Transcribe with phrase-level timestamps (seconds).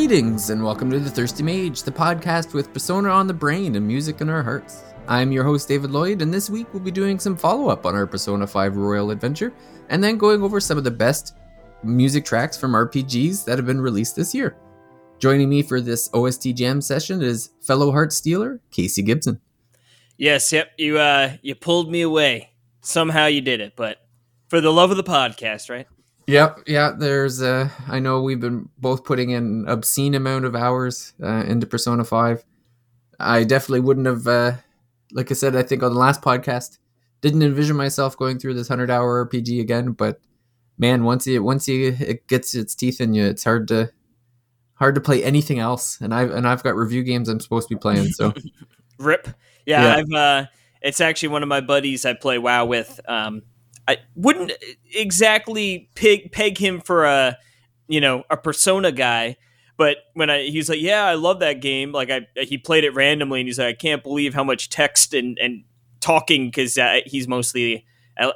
[0.00, 3.86] Greetings and welcome to the Thirsty Mage, the podcast with persona on the brain and
[3.86, 4.82] music in our hearts.
[5.06, 7.94] I'm your host David Lloyd, and this week we'll be doing some follow up on
[7.94, 9.52] our Persona 5 Royal Adventure,
[9.90, 11.36] and then going over some of the best
[11.82, 14.56] music tracks from RPGs that have been released this year.
[15.18, 19.38] Joining me for this OST Jam session is fellow Heart Stealer Casey Gibson.
[20.16, 22.54] Yes, yep, you uh, you pulled me away.
[22.80, 23.98] Somehow you did it, but
[24.48, 25.86] for the love of the podcast, right?
[26.30, 26.92] Yep, yeah.
[26.96, 31.44] There's, uh, I know we've been both putting in an obscene amount of hours uh,
[31.46, 32.44] into Persona Five.
[33.18, 34.52] I definitely wouldn't have, uh,
[35.10, 36.78] like I said, I think on the last podcast,
[37.20, 39.90] didn't envision myself going through this hundred hour RPG again.
[39.90, 40.20] But
[40.78, 43.90] man, once you once you it gets its teeth in you, it's hard to
[44.74, 46.00] hard to play anything else.
[46.00, 48.06] And I've and I've got review games I'm supposed to be playing.
[48.06, 48.32] So
[48.98, 49.26] rip,
[49.66, 49.96] yeah, yeah.
[49.96, 50.12] I've.
[50.12, 50.46] uh
[50.80, 53.00] It's actually one of my buddies I play WoW with.
[53.06, 53.42] Um,
[53.90, 54.52] I wouldn't
[54.94, 57.36] exactly peg, peg him for a
[57.88, 59.36] you know a persona guy
[59.76, 62.94] but when I he's like yeah I love that game like I he played it
[62.94, 65.64] randomly and he's like I can't believe how much text and and
[66.00, 67.84] talking because uh, he's mostly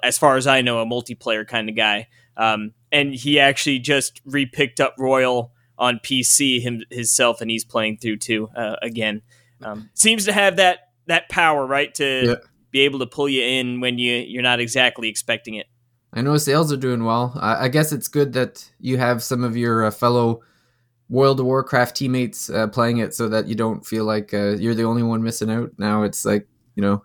[0.02, 2.08] as far as I know a multiplayer kind of guy.
[2.36, 7.98] Um, and he actually just repicked up Royal on PC him, himself and he's playing
[7.98, 9.22] through too uh, again.
[9.62, 12.34] Um, seems to have that that power right to yeah
[12.74, 15.66] be able to pull you in when you you're not exactly expecting it.
[16.12, 17.32] I know sales are doing well.
[17.40, 20.42] I, I guess it's good that you have some of your uh, fellow
[21.08, 24.74] World of Warcraft teammates uh, playing it, so that you don't feel like uh, you're
[24.74, 25.70] the only one missing out.
[25.78, 27.04] Now it's like you know,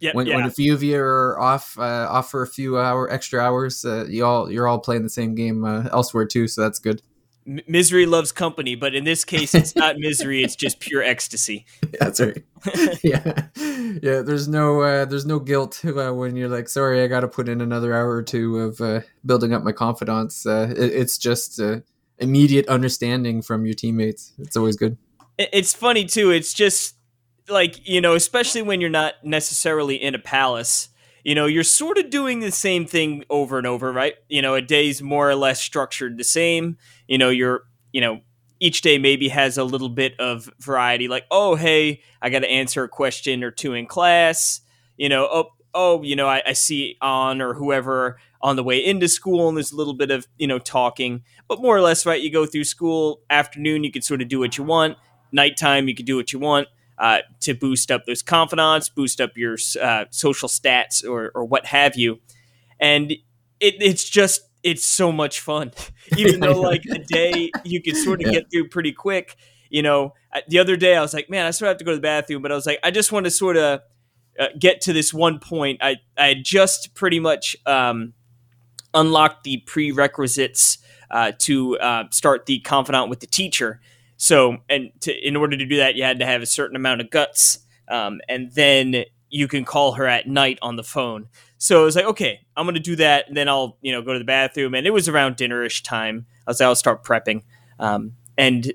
[0.00, 0.36] yep, when, yeah.
[0.36, 3.84] when a few of you are off uh, off for a few hour extra hours,
[3.84, 6.48] uh, you all you're all playing the same game uh, elsewhere too.
[6.48, 7.02] So that's good
[7.46, 11.66] misery loves company, but in this case, it's not misery; it's just pure ecstasy.
[12.00, 12.42] That's right.
[13.02, 13.48] yeah,
[14.02, 14.22] yeah.
[14.22, 17.48] There's no, uh, there's no guilt uh, when you're like, sorry, I got to put
[17.48, 20.46] in another hour or two of uh, building up my confidence.
[20.46, 21.80] Uh, it, it's just uh,
[22.18, 24.32] immediate understanding from your teammates.
[24.38, 24.96] It's always good.
[25.38, 26.30] It's funny too.
[26.30, 26.94] It's just
[27.48, 30.88] like you know, especially when you're not necessarily in a palace
[31.24, 34.14] you know, you're sort of doing the same thing over and over, right?
[34.28, 36.78] You know, a day's more or less structured the same.
[37.06, 38.20] You know, you're, you know,
[38.62, 42.48] each day maybe has a little bit of variety, like, oh, hey, I got to
[42.50, 44.60] answer a question or two in class.
[44.96, 48.78] You know, oh, oh, you know, I, I see Ann or whoever on the way
[48.78, 52.06] into school, and there's a little bit of you know talking, but more or less,
[52.06, 52.22] right?
[52.22, 54.96] You go through school afternoon, you can sort of do what you want.
[55.32, 56.68] Nighttime, you can do what you want
[56.98, 61.66] uh, to boost up those confidants boost up your uh, social stats, or, or what
[61.66, 62.20] have you.
[62.78, 63.22] And it,
[63.58, 65.72] it's just it's so much fun,
[66.16, 68.40] even though like the day you could sort of yeah.
[68.40, 69.36] get through pretty quick.
[69.70, 70.14] You know,
[70.48, 72.02] the other day I was like, man, I sort of have to go to the
[72.02, 73.80] bathroom, but I was like, I just want to sort of
[74.38, 75.78] uh, get to this one point.
[75.82, 78.12] I I just pretty much um,
[78.92, 80.78] unlocked the prerequisites
[81.10, 83.80] uh, to uh, start the confidant with the teacher
[84.22, 87.00] so, and to, in order to do that, you had to have a certain amount
[87.00, 87.58] of guts,
[87.88, 91.26] um, and then you can call her at night on the phone.
[91.56, 94.12] So I was like, okay, I'm gonna do that, and then I'll you know go
[94.12, 94.74] to the bathroom.
[94.74, 96.26] And it was around dinnerish time.
[96.46, 97.42] I was like, I'll start prepping,
[97.80, 98.72] um, and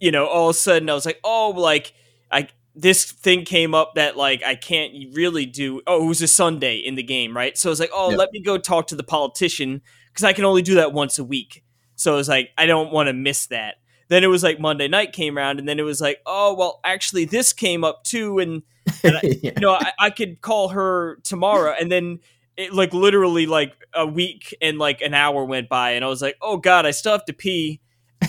[0.00, 1.92] you know, all of a sudden I was like, oh, like
[2.30, 5.82] I this thing came up that like I can't really do.
[5.86, 7.58] Oh, it was a Sunday in the game, right?
[7.58, 8.18] So I was like, oh, yep.
[8.18, 11.24] let me go talk to the politician because I can only do that once a
[11.24, 11.64] week.
[11.96, 13.76] So I was like, I don't want to miss that
[14.08, 16.80] then it was like Monday night came around, and then it was like, oh well,
[16.84, 18.62] actually this came up too, and
[19.04, 19.52] I, yeah.
[19.56, 22.20] you know I, I, could call her tomorrow, and then
[22.56, 26.22] it like literally like a week and like an hour went by, and I was
[26.22, 27.80] like, oh god, I still have to pee,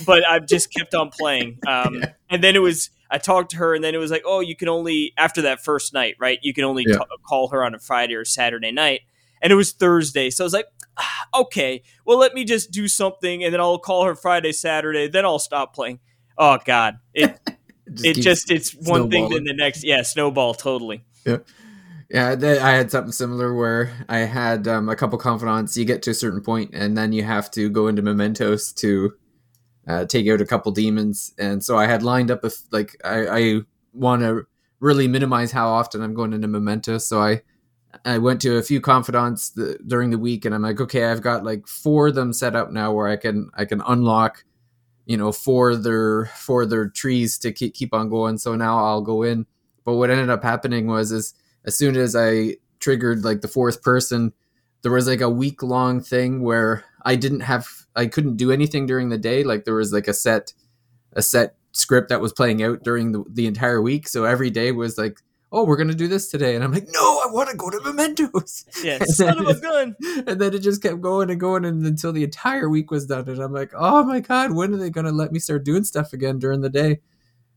[0.05, 2.13] but I've just kept on playing, um, yeah.
[2.29, 2.89] and then it was.
[3.11, 5.63] I talked to her, and then it was like, "Oh, you can only after that
[5.63, 6.39] first night, right?
[6.41, 6.97] You can only yeah.
[6.97, 9.01] t- call her on a Friday or Saturday night."
[9.43, 10.65] And it was Thursday, so I was like,
[11.33, 15.25] okay, well, let me just do something and then I'll call her Friday, Saturday, then
[15.25, 15.99] I'll stop playing.
[16.37, 17.39] Oh God, it
[17.93, 19.83] just it just it's one thing then the next.
[19.83, 21.03] Yeah, snowball totally.
[21.25, 21.37] Yeah.
[22.07, 25.75] Yeah, I had something similar where I had um, a couple confidants.
[25.75, 29.13] You get to a certain point, and then you have to go into mementos to
[29.87, 31.33] uh, take out a couple demons.
[31.39, 33.59] And so I had lined up a like I, I
[33.91, 34.45] want to
[34.79, 37.07] really minimize how often I'm going into mementos.
[37.07, 37.41] So I
[38.03, 41.21] I went to a few confidants the, during the week, and I'm like, okay, I've
[41.21, 44.43] got like four of them set up now where I can I can unlock,
[45.05, 48.37] you know, for their for their trees to keep keep on going.
[48.37, 49.45] So now I'll go in.
[49.83, 51.33] But what ended up happening was is
[51.65, 54.33] as soon as I triggered like the fourth person,
[54.81, 58.85] there was like a week long thing where I didn't have I couldn't do anything
[58.85, 59.43] during the day.
[59.43, 60.53] Like there was like a set
[61.13, 64.07] a set script that was playing out during the, the entire week.
[64.07, 65.19] So every day was like
[65.55, 67.79] "Oh, we're gonna do this today," and I'm like, "No, I want to go to
[67.81, 69.95] Mementos." Yeah, And son then of a gun.
[70.27, 73.27] and then it just kept going and going and until the entire week was done
[73.29, 75.83] and i'm like oh my god when are they going to let me start doing
[75.83, 76.99] stuff again during the day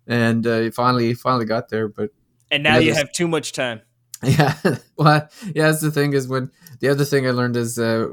[0.07, 2.11] and uh, finally finally got there but
[2.51, 3.81] And now you have too much time.
[4.23, 4.55] yeah
[4.97, 8.07] well yeah that's the thing is when the other thing i learned is uh,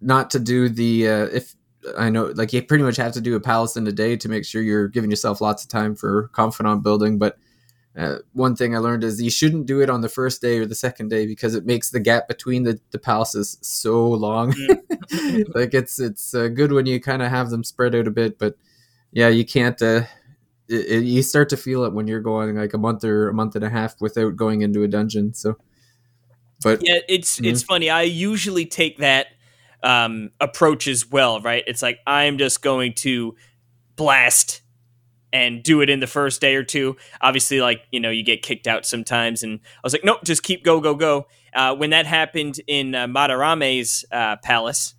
[0.00, 1.54] not to do the uh, if
[1.98, 4.28] i know like you pretty much have to do a palace in a day to
[4.28, 7.36] make sure you're giving yourself lots of time for confidant building but
[7.96, 10.66] uh, one thing I learned is you shouldn't do it on the first day or
[10.66, 14.48] the second day because it makes the gap between the, the palaces so long.
[15.54, 18.38] like it's it's uh, good when you kind of have them spread out a bit,
[18.38, 18.56] but
[19.12, 19.80] yeah, you can't.
[19.80, 20.02] Uh,
[20.68, 23.34] it, it, you start to feel it when you're going like a month or a
[23.34, 25.32] month and a half without going into a dungeon.
[25.32, 25.56] So,
[26.62, 27.90] but Yeah, it's it's funny.
[27.90, 29.28] I usually take that
[29.84, 31.62] um, approach as well, right?
[31.68, 33.36] It's like I'm just going to
[33.94, 34.62] blast
[35.34, 36.96] and do it in the first day or two.
[37.20, 40.44] Obviously, like you know, you get kicked out sometimes, and I was like, nope, just
[40.44, 41.26] keep go, go, go.
[41.52, 44.94] Uh, when that happened in uh, Madarame's uh, palace,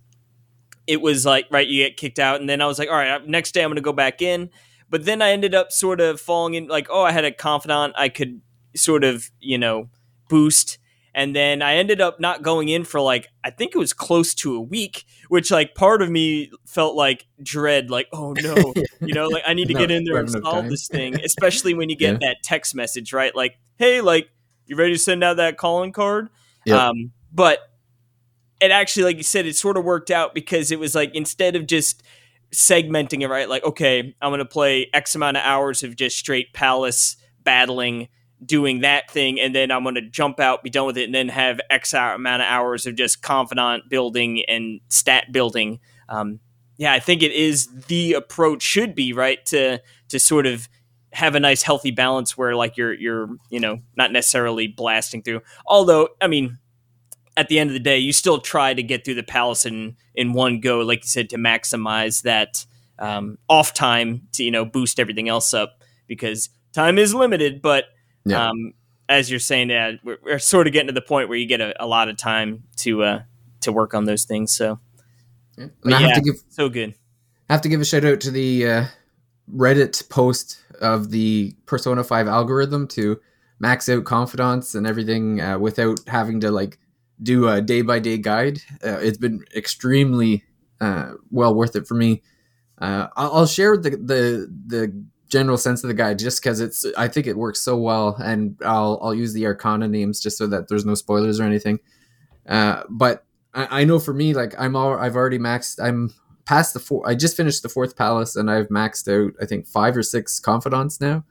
[0.86, 3.26] it was like right, you get kicked out, and then I was like, all right,
[3.26, 4.50] next day I'm going to go back in.
[4.88, 7.94] But then I ended up sort of falling in, like, oh, I had a confidant
[7.96, 8.40] I could
[8.76, 9.88] sort of, you know,
[10.28, 10.78] boost
[11.16, 14.34] and then I ended up not going in for like I think it was close
[14.36, 19.14] to a week, which like part of me felt like dread, like oh no, you
[19.14, 20.88] know, like I need to No, get in there and running out of solve this
[20.88, 22.28] thing, especially when you get Yeah.
[22.28, 23.34] that text message, right?
[23.34, 24.28] Like, hey, like
[24.66, 26.28] you ready to send out that calling card?
[26.64, 26.88] Yeah.
[26.88, 27.60] Um, but
[28.60, 31.56] it actually, like you said, it sort of worked out because it was like instead
[31.56, 32.02] of just
[32.54, 33.48] segmenting it, right?
[33.48, 38.08] Like, okay, I'm going to play X amount of hours of just straight palace battling,
[38.44, 41.14] doing that thing, and then I'm going to jump out, be done with it, and
[41.14, 45.80] then have X amount of hours of just confidant building and stat building.
[46.08, 46.40] Um,
[46.76, 50.68] yeah, I think it is the approach should be right to to sort of
[51.12, 55.40] have a nice healthy balance where like you're you're you know not necessarily blasting through.
[55.66, 56.58] Although I mean,
[57.36, 59.96] at the end of the day, you still try to get through the palace in
[60.14, 62.66] in one go, like you said, to maximize that
[62.98, 67.62] um, off time to you know boost everything else up because time is limited.
[67.62, 67.86] But
[68.26, 68.48] Yeah.
[68.48, 68.74] um,
[69.08, 71.60] as you're saying, yeah, we're, we're sort of getting to the point where you get
[71.60, 73.22] a, a lot of time to uh,
[73.60, 74.54] to work on those things.
[74.54, 74.80] So
[75.56, 76.14] and I have yeah.
[76.14, 76.94] to give so good.
[77.48, 78.84] I have to give a shout out to the uh,
[79.52, 83.20] Reddit post of the Persona 5 algorithm to
[83.58, 86.78] max out confidants and everything uh, without having to like
[87.22, 88.60] do a day by day guide.
[88.84, 90.44] Uh, it's been extremely
[90.80, 92.22] uh, well worth it for me.
[92.78, 96.86] Uh, I'll, I'll share the, the the general sense of the guide just because it's
[96.96, 100.46] I think it works so well, and I'll I'll use the Arcana names just so
[100.48, 101.80] that there's no spoilers or anything.
[102.48, 103.24] Uh, but
[103.54, 105.82] I, I know for me, like I'm all I've already maxed.
[105.82, 106.14] I'm
[106.44, 107.08] past the four.
[107.08, 110.38] I just finished the fourth palace, and I've maxed out I think five or six
[110.38, 111.24] confidants now,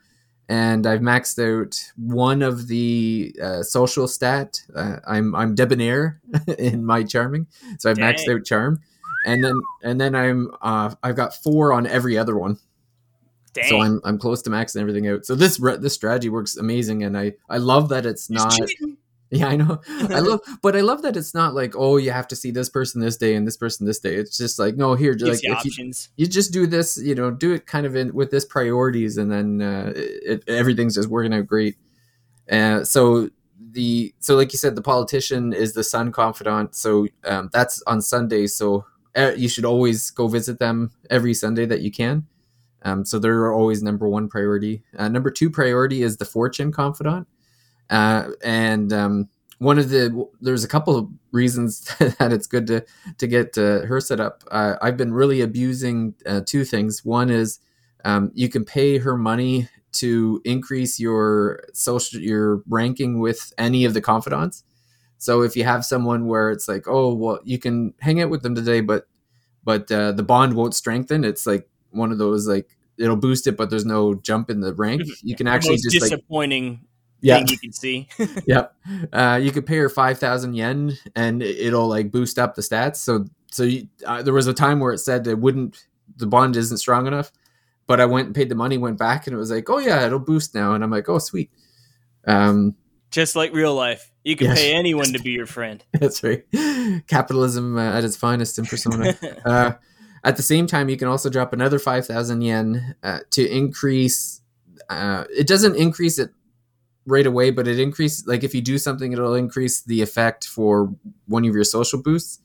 [0.50, 4.62] and I've maxed out one of the uh, social stat.
[4.76, 6.22] Uh, I'm I'm debonair
[6.60, 7.48] in my charming,
[7.80, 8.82] so I've maxed out charm,
[9.26, 12.60] and then and then I'm uh, I've got four on every other one.
[13.56, 13.70] Dang.
[13.70, 15.26] So I'm I'm close to maxing everything out.
[15.26, 18.52] So this this strategy works amazing, and I I love that it's He's not.
[18.54, 18.98] cheating.
[19.32, 19.82] Yeah, I know.
[19.90, 22.70] I love, but I love that it's not like, oh, you have to see this
[22.70, 24.14] person this day and this person this day.
[24.16, 26.10] It's just like, no, here, Gives like you you, options.
[26.16, 29.32] you just do this, you know, do it kind of in with this priorities, and
[29.32, 31.76] then uh, it, everything's just working out great.
[32.50, 33.30] Uh, so
[33.72, 36.76] the so like you said, the politician is the sun confidant.
[36.76, 38.46] So um, that's on Sunday.
[38.46, 38.86] So
[39.16, 42.28] uh, you should always go visit them every Sunday that you can.
[42.86, 44.84] Um, so they're always number one priority.
[44.98, 47.28] Uh, number two priority is the fortune confidant.
[47.90, 51.82] Uh, and um, one of the there's a couple of reasons
[52.20, 52.86] that it's good to
[53.18, 54.44] to get uh, her set up.
[54.52, 57.04] Uh, I've been really abusing uh, two things.
[57.04, 57.60] One is
[58.06, 63.94] um, you can pay her money to increase your social your ranking with any of
[63.94, 64.64] the confidants.
[65.18, 68.44] So if you have someone where it's like, oh well, you can hang out with
[68.44, 69.08] them today, but
[69.64, 71.24] but uh, the bond won't strengthen.
[71.24, 74.74] It's like one of those like it'll boost it, but there's no jump in the
[74.74, 75.04] rank.
[75.22, 76.86] You can actually just like disappointing
[77.22, 78.08] yeah thing you can see.
[78.48, 78.76] yep.
[79.12, 82.98] Uh, you could pay her five thousand yen, and it'll like boost up the stats.
[82.98, 85.86] So, so you, uh, there was a time where it said it wouldn't,
[86.18, 87.32] the bond isn't strong enough.
[87.88, 90.06] But I went and paid the money, went back, and it was like, oh yeah,
[90.06, 91.52] it'll boost now, and I'm like, oh sweet.
[92.26, 92.76] Um,
[93.12, 94.58] Just like real life, you can Yes.
[94.58, 95.84] pay anyone to be your friend.
[95.94, 96.44] that's right.
[97.08, 99.16] Capitalism uh, at its finest in persona.
[100.26, 104.42] at the same time, you can also drop another 5,000 yen uh, to increase.
[104.90, 106.32] Uh, it doesn't increase it
[107.06, 110.92] right away, but it increases, like if you do something, it'll increase the effect for
[111.28, 112.40] one of your social boosts.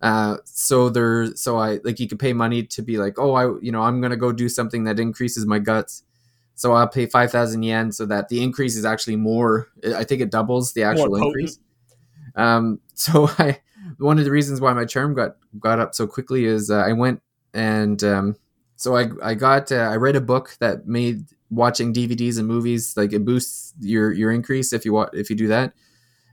[0.00, 3.58] Uh, so there, so I like you could pay money to be like, oh, I,
[3.60, 6.04] you know, I'm gonna go do something that increases my guts.
[6.54, 9.68] So I'll pay five thousand yen, so that the increase is actually more.
[9.96, 11.58] I think it doubles the actual increase.
[12.36, 13.60] Um, so I
[13.98, 16.92] one of the reasons why my charm got got up so quickly is uh, I
[16.92, 17.22] went
[17.54, 18.36] and um,
[18.76, 22.96] so I I got uh, I read a book that made watching DVDs and movies
[22.96, 25.72] like it boosts your your increase if you want if you do that,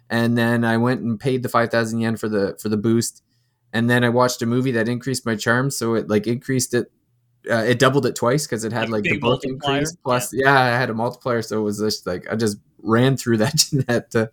[0.09, 3.23] and then I went and paid the five thousand yen for the for the boost,
[3.71, 6.91] and then I watched a movie that increased my charm, so it like increased it.
[7.49, 10.53] Uh, it doubled it twice because it had Like like, the book increase plus yeah.
[10.59, 14.15] I had a multiplier so it was just like I just ran through that that
[14.15, 14.27] uh,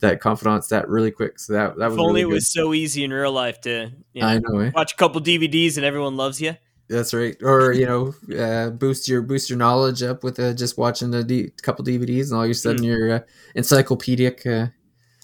[0.00, 2.34] that confidant stat really quick so that that If was only really it good.
[2.34, 4.70] was so easy in real life to you know, I know eh?
[4.74, 6.54] watch a couple DVDs and everyone loves you.
[6.88, 7.36] That's right.
[7.42, 11.22] Or you know, uh, boost your boost your knowledge up with uh, just watching a
[11.22, 13.20] D- couple DVDs, and all of a sudden you're uh,
[13.54, 14.46] encyclopedic.
[14.46, 14.68] Uh,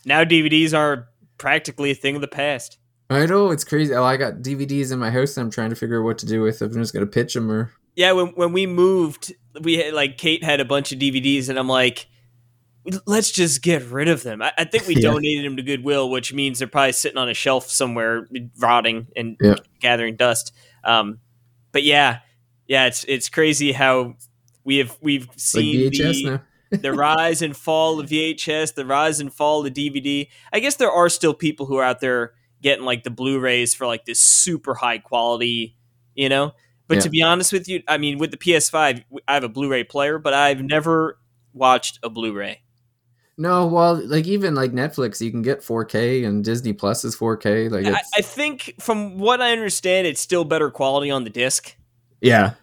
[0.04, 2.76] Now DVDs are practically a thing of the past.
[3.10, 3.94] I know it's crazy.
[3.94, 5.36] Oh, I got DVDs in my house.
[5.36, 6.62] And I'm trying to figure out what to do with.
[6.62, 10.18] If I'm just gonna pitch them or Yeah, when when we moved, we had, like
[10.18, 12.06] Kate had a bunch of DVDs, and I'm like,
[13.06, 14.42] let's just get rid of them.
[14.42, 15.10] I, I think we Yeah.
[15.10, 18.26] donated them to Goodwill, which means they're probably sitting on a shelf somewhere,
[18.58, 19.56] rotting and Yeah.
[19.80, 20.52] gathering dust.
[20.82, 21.18] Um,
[21.72, 22.20] but yeah,
[22.66, 24.14] yeah, it's it's crazy how
[24.64, 29.20] we have we've like seen VHS the, the rise and fall of VHS, the rise
[29.20, 30.26] and fall of DVD.
[30.52, 32.32] I guess there are still people who are out there
[32.64, 35.76] getting like the Blu-rays for like this super high quality,
[36.16, 36.52] you know.
[36.88, 37.00] But Yeah.
[37.02, 40.18] to be honest with you, I mean, with the PS5, I have a Blu-ray player,
[40.18, 41.18] but I've never
[41.52, 42.62] watched a Blu-ray.
[43.36, 47.68] No, well, like even like Netflix, you can get 4K, and Disney Plus is 4K.
[47.70, 51.74] Like, I, I think, from what I understand, it's still better quality on the disc.
[52.20, 52.54] yeah,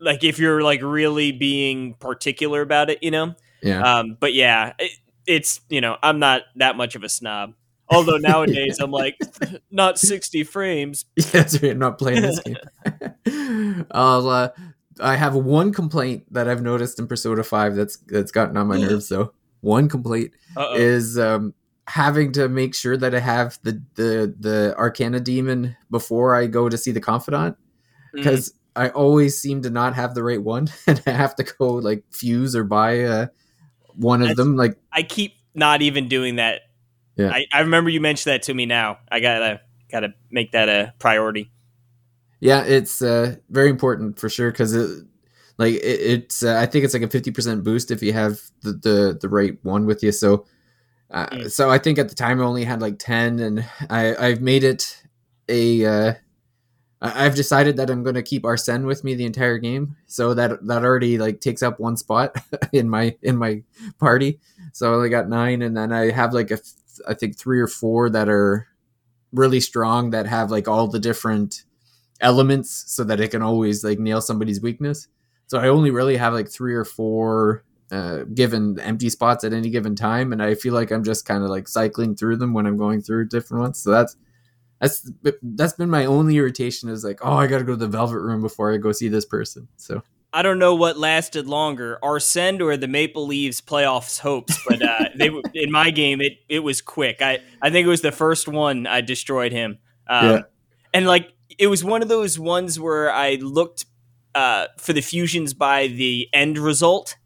[0.00, 3.34] Like if you're like really being particular about it, you know.
[3.62, 3.80] yeah.
[3.82, 4.92] Um, but yeah, it,
[5.26, 7.54] it's you know I'm not that much of a snob.
[7.88, 9.16] Although nowadays I'm like
[9.70, 11.04] not 60 frames.
[11.16, 11.72] Yeah, that's right.
[11.72, 13.86] I'm not playing this game.
[13.90, 14.48] I'll, uh,
[15.00, 18.78] I have one complaint that I've noticed in Persona 5 that's that's gotten on my
[18.78, 19.08] nerves.
[19.08, 20.74] So one complaint Uh-oh.
[20.74, 21.52] is um,
[21.88, 26.68] having to make sure that I have the the the Arcana demon before I go
[26.68, 27.56] to see the confidant
[28.14, 28.18] Mm.
[28.18, 31.74] because I always seem to not have the right one, and I have to go
[31.74, 33.26] like fuse or buy uh,
[33.96, 34.56] one of That's- them.
[34.56, 36.62] Like I keep not even doing that.
[37.16, 37.30] Yeah.
[37.30, 38.66] I, I remember you mentioned that to me.
[38.66, 41.50] Now I gotta gotta make that a priority.
[42.40, 45.06] Yeah, it's uh, very important for sure because it,
[45.56, 48.40] like it, it's uh, I think it's like a fifty percent boost if you have
[48.62, 50.12] the, the the right one with you.
[50.12, 50.44] So,
[51.10, 51.50] uh, Mm.
[51.50, 54.64] so I think at the time I only had like ten, and I I've made
[54.64, 55.02] it
[55.48, 55.86] a.
[55.86, 56.14] Uh,
[57.00, 60.66] I've decided that I'm going to keep Arsene with me the entire game, so that
[60.66, 62.34] that already like takes up one spot
[62.72, 63.62] in my in my
[63.98, 64.40] party.
[64.72, 66.58] So I only got nine, and then I have like a
[67.06, 68.68] I think three or four that are
[69.32, 71.64] really strong that have like all the different
[72.20, 75.08] elements so that it can always like nail somebody's weakness.
[75.46, 79.70] So I only really have like three or four uh, given empty spots at any
[79.70, 82.66] given time, and I feel like I'm just kind of like cycling through them when
[82.66, 83.78] I'm going through different ones.
[83.78, 84.16] So that's
[84.80, 85.10] that's
[85.42, 88.18] that's been my only irritation is like, oh, I got to go to the Velvet
[88.18, 89.68] Room before I go see this person.
[89.76, 90.02] So
[90.36, 95.04] I don't know what lasted longer, Arsene or the Maple Leafs playoffs hopes, but uh,
[95.16, 97.22] they in my game it it was quick.
[97.22, 99.78] I I think it was the first one I destroyed him.
[100.08, 100.40] Um, Yeah.
[100.92, 103.86] and like it was one of those ones where I looked
[104.34, 107.16] uh, for the fusions by the end result,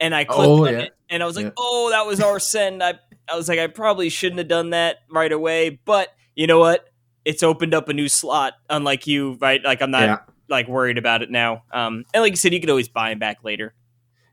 [0.00, 0.80] and I clicked Oh, on yeah.
[0.80, 1.52] it, and I was like, Yeah.
[1.56, 2.82] oh, that was Arsene.
[2.82, 2.94] I
[3.32, 6.88] I was like, I probably shouldn't have done that right away, but you know what?
[7.24, 9.62] It's opened up a new slot, unlike you, right?
[9.62, 11.64] Like I'm not like worried about it now.
[11.72, 13.74] Um, and like you said, you could always buy him back later.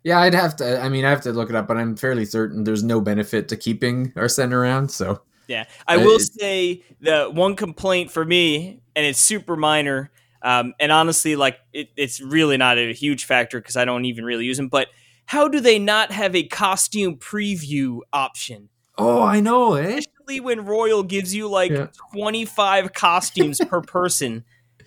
[0.03, 0.79] yeah, I'd have to.
[0.81, 3.47] I mean, I have to look it up, but I'm fairly certain there's no benefit
[3.49, 4.91] to keeping our Arsene around.
[4.91, 10.11] So Yeah, I Uh, will say the one complaint for me, and it's super minor,
[10.41, 14.23] um, and honestly, like it, it's really not a huge factor because I don't even
[14.25, 14.67] really use them.
[14.69, 14.87] But
[15.25, 18.69] how do they not have a costume preview option?
[18.97, 19.99] oh, I know, eh?
[19.99, 21.87] Especially when Royal gives you like Yeah.
[22.13, 24.43] 25 costumes per person.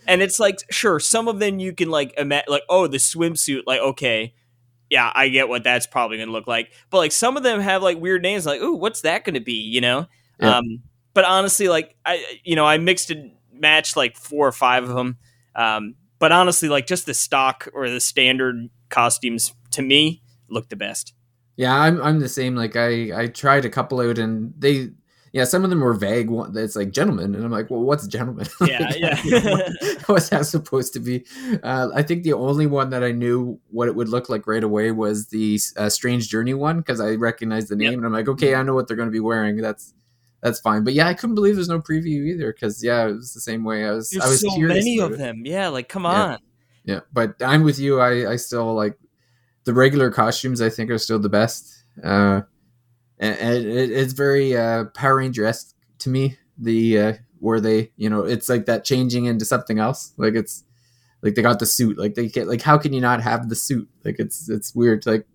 [0.07, 3.63] And it's like, sure, some of them you can like imagine, like, oh, the swimsuit,
[3.67, 4.35] like, okay,
[4.91, 6.73] yeah, I get what that's probably going to look like.
[6.91, 9.41] But like, some of them have like weird names, like, oh, what's that going to
[9.41, 10.07] be, you know?
[10.41, 10.59] Yeah.
[10.59, 10.83] Um,
[11.15, 14.95] but honestly, like, I, you know, I mixed and matched like four or five of
[14.95, 15.19] them.
[15.55, 20.77] Um, but honestly, like, just the stock or the standard costumes to me look the
[20.77, 21.15] best.
[21.57, 22.57] Yeah, I'm I'm the same.
[22.57, 24.91] Like I I tried a couple out and they
[25.33, 26.29] yeah, some of them were vague.
[26.55, 28.47] It's like gentleman, and I'm like, well, what's gentleman?
[28.67, 29.69] Yeah, yeah.
[30.07, 31.25] what's that supposed to be?
[31.63, 34.63] Uh, I think the only one that I knew what it would look like right
[34.63, 37.97] away was the uh, Strange Journey one because I recognized the name, Yep.
[37.99, 39.57] and I'm like, okay, I know what they're going to be wearing.
[39.57, 39.95] That's
[40.43, 40.85] that's fine.
[40.85, 43.65] But yeah, I couldn't believe there's no preview either because yeah, it was the same
[43.65, 43.87] way.
[43.87, 45.19] I was There's I was so curious many of it.
[45.19, 45.43] them.
[45.47, 46.11] Yeah, like come Yeah.
[46.25, 46.39] on.
[46.85, 48.01] Yeah, but I'm with you.
[48.01, 48.99] I I still like
[49.65, 51.85] the regular costumes I think are still the best.
[52.03, 52.41] Uh,
[53.23, 56.39] and, it, it's very uh, Power Ranger esque to me.
[56.59, 60.13] The uh, where they you know it's like that changing into something else.
[60.17, 60.65] Like it's
[61.23, 61.99] like they got the suit.
[61.99, 63.89] Like they get like how can you not have the suit?
[64.05, 65.07] Like it's it's weird.
[65.07, 65.27] Like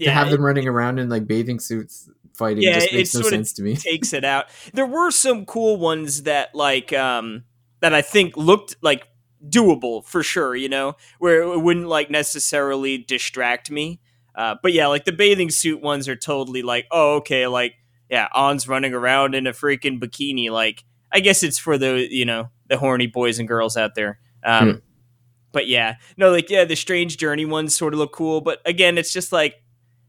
[0.00, 3.14] to have it- them running around in like bathing suits fighting Yeah, just it makes
[3.14, 3.76] no sorta sense to me.
[3.92, 4.46] takes it out.
[4.72, 7.44] There were some cool ones that like um
[7.80, 9.06] that I think looked like
[9.46, 14.00] doable for sure, you know, where it wouldn't like necessarily distract me.
[14.34, 17.74] Uh, but yeah, like the bathing suit ones are totally like, oh, okay, like
[18.08, 20.50] yeah, Ann's running around in a freaking bikini.
[20.50, 24.18] Like, I guess it's for the you know the horny boys and girls out there.
[24.44, 24.78] Um, Hmm.
[25.52, 28.40] But yeah, no, like yeah, the Strange Journey ones sort of look cool.
[28.40, 29.60] But again, it's just like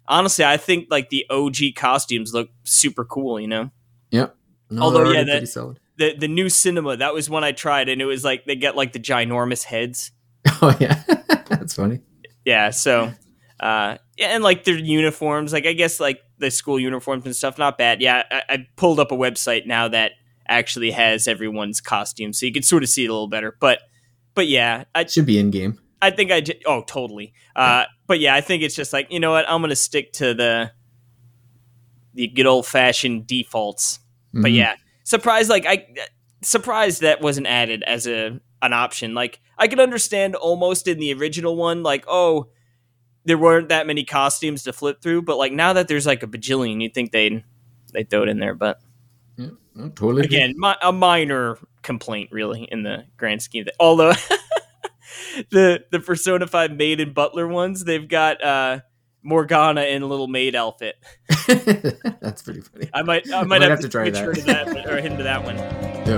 [0.08, 3.40] honestly, I think like the OG costumes look super cool.
[3.40, 3.72] You know,
[4.12, 4.30] No,
[4.80, 5.80] Although, yeah, already that- pretty solid.
[5.98, 8.76] the the new cinema that was one I tried, and it was like they get
[8.76, 10.12] like the ginormous heads.
[10.64, 11.02] Oh yeah,
[11.50, 12.02] that's funny.
[12.46, 13.12] Yeah, so
[13.60, 17.58] uh, yeah, and like their uniforms, like I guess like the school uniforms and stuff,
[17.58, 18.02] not bad.
[18.02, 20.14] Yeah, I, I pulled up a website now that
[20.48, 23.56] actually has everyone's costume, so you can sort of see it a little better.
[23.60, 23.80] But
[24.34, 25.80] but yeah, I Should be in game.
[26.02, 27.34] I think I j- oh totally.
[27.56, 30.34] Uh, but yeah, I think it's just like you know what I'm gonna stick to
[30.34, 30.72] the
[32.14, 34.00] the good old fashioned defaults.
[34.34, 34.56] But Mhm.
[34.56, 35.86] yeah, surprised like I
[36.42, 39.14] surprised that wasn't added as a an option.
[39.14, 42.48] Like I could understand almost in the original one, like oh
[43.26, 46.28] there weren't that many costumes to flip through, but like now that there's like a
[46.28, 47.44] bajillion, you'd think they'd
[47.94, 48.56] they throw it in there.
[48.56, 48.80] But
[49.38, 49.50] Yeah,
[49.96, 50.24] totally.
[50.24, 53.66] again, mi- a minor complaint really in the grand scheme.
[53.80, 54.14] Although
[55.52, 58.80] the the Persona Five maid and butler ones, they've got uh
[59.24, 60.96] Morgana in a little maid outfit.
[61.48, 62.90] that's pretty funny.
[62.94, 64.36] I might I might, have, to, try that.
[64.46, 65.58] that or him to that one.
[66.02, 66.18] Yeah,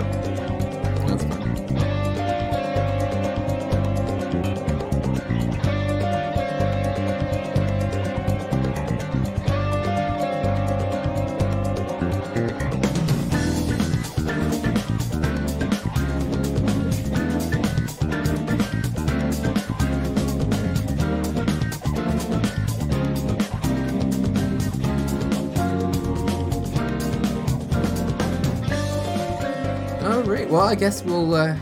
[30.54, 31.56] Well, I guess we'll uh,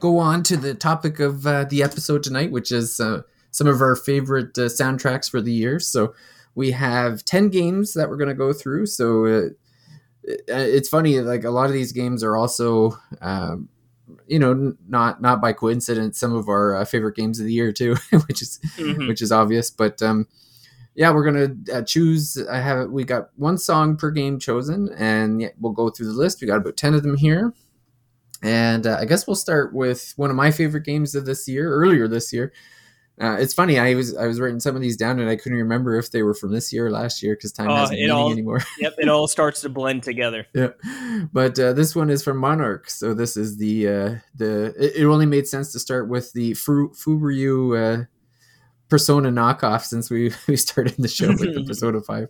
[0.00, 3.80] go on to the topic of uh, the episode tonight, which is uh, some of
[3.80, 5.78] our favorite uh, soundtracks for the year.
[5.78, 6.14] So
[6.56, 8.86] we have 10 games that we're going to go through.
[8.86, 9.28] So uh,
[10.24, 12.98] it- it's funny, like a lot of these games are also.
[13.20, 13.68] Um,
[14.26, 17.52] you know, n- not not by coincidence, some of our uh, favorite games of the
[17.52, 17.94] year too,
[18.26, 19.06] which is Mhm.
[19.06, 19.70] which is obvious.
[19.70, 20.26] But um,
[20.94, 22.38] yeah, we're gonna uh, choose.
[22.50, 26.12] I have we got one song per game chosen, and yeah, we'll go through the
[26.18, 26.40] list.
[26.40, 27.52] We got about ten of them here,
[28.42, 31.72] and uh, I guess we'll start with one of my favorite games of this year.
[31.72, 32.52] Earlier this year,
[33.20, 33.78] uh, it's funny.
[33.78, 36.22] I was I was writing some of these down, and I couldn't remember if they
[36.22, 38.60] were from this year or last year because time Oh, hasn't meaning all- anymore.
[38.78, 40.46] Yep, it all starts to blend together.
[40.54, 40.68] yeah
[41.32, 45.04] but uh, this one is from Monark so this is the uh the it, it
[45.04, 48.04] only made sense to start with the Fu- FuRyu uh
[48.88, 52.28] persona knockoff since we we started the show with the persona 5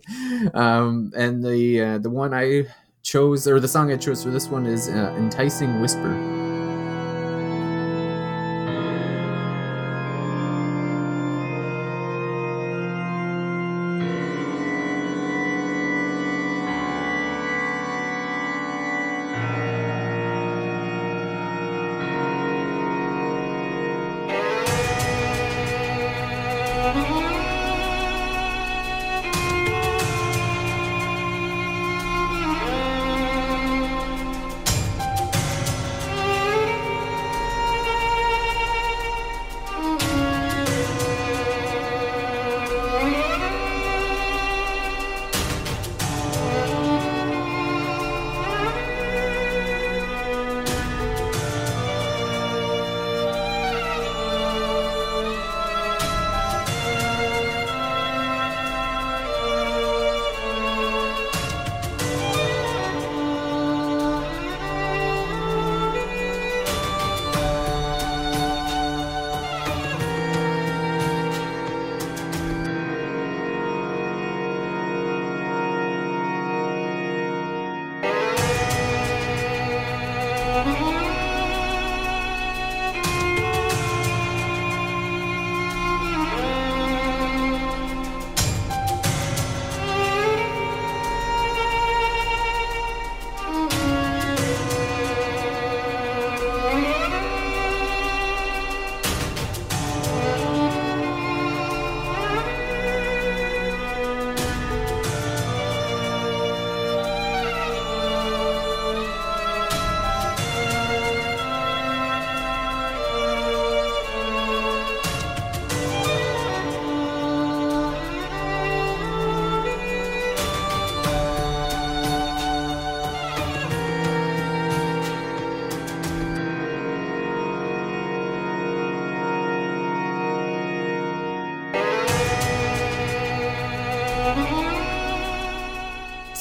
[0.55, 2.65] um and the uh, the one i
[3.03, 6.38] chose or the song i chose for this one is uh, enticing whisper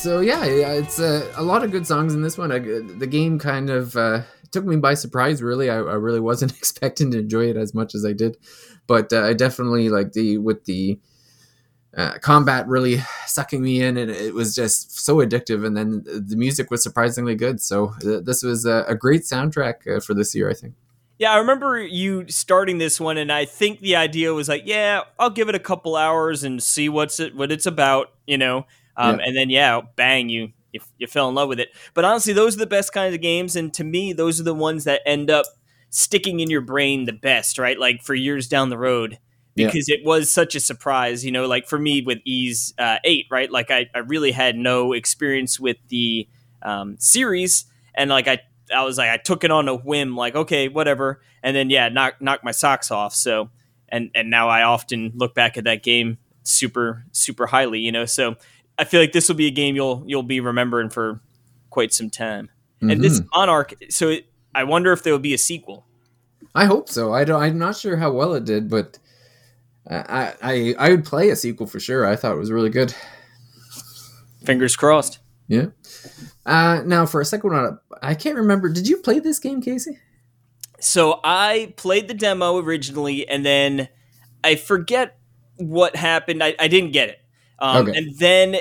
[0.09, 2.51] so yeah, it's uh, a lot of good songs in this one.
[2.51, 5.43] I, the game kind of uh, took me by surprise.
[5.43, 8.39] Really, I, I, really wasn't expecting to enjoy it as much as I did,
[8.87, 10.99] but uh, I definitely like the with the
[11.95, 15.67] uh, combat really sucking me in, and it was just so addictive.
[15.67, 17.61] And then the music was surprisingly good.
[17.61, 20.73] So th- this was a, a great soundtrack uh, for this year, I think.
[21.19, 25.03] Yeah, I remember you starting this one, and I think the idea was like, yeah,
[25.19, 28.65] I'll give it a couple hours and see what's it, what it's about, you know.
[28.99, 29.27] Um, yeah.
[29.27, 31.71] And then yeah, bang, you, you you fell in love with it.
[31.95, 34.53] But honestly, those are the best kinds of games, and to me, those are the
[34.53, 35.47] ones that end up
[35.91, 37.79] sticking in your brain the best, right?
[37.79, 39.19] Like for years down the road
[39.67, 39.97] because yeah.
[39.97, 41.25] it was such a surprise.
[41.25, 43.51] You know, like for me with Ys uh, 8, right?
[43.51, 46.29] Like I, I really had no experience with the
[46.63, 47.65] um, series.
[47.95, 48.41] And like I,
[48.75, 51.21] I was like, I took it on a whim, like, okay, whatever.
[51.43, 53.15] And then, yeah, knock, knock my socks off.
[53.15, 53.51] So,
[53.89, 58.05] and, and now I often look back at that game super, super highly, you know?
[58.05, 58.37] So
[58.79, 61.21] I feel like this will be a game you'll, you'll be remembering for
[61.71, 62.49] quite some time.
[62.77, 62.91] Mm-hmm.
[62.91, 63.29] And this mm-hmm.
[63.39, 65.85] Monark, so it, I wonder if there will be a sequel.
[66.55, 67.13] I hope so.
[67.13, 68.99] I don't, I'm not sure how well it did, but
[69.91, 72.07] I, I I would play a sequel for sure.
[72.07, 72.95] I thought it was really good.
[74.45, 75.19] Fingers crossed.
[75.49, 75.67] Yeah.
[76.45, 78.69] Uh, now for a second one, I can't remember.
[78.69, 79.99] Did you play this game, Casey?
[80.81, 83.89] So I played the demo originally, and then
[84.45, 85.19] I forget
[85.57, 86.43] what happened.
[86.43, 87.21] I, I didn't get it.
[87.59, 87.99] Um, okay.
[87.99, 88.57] And then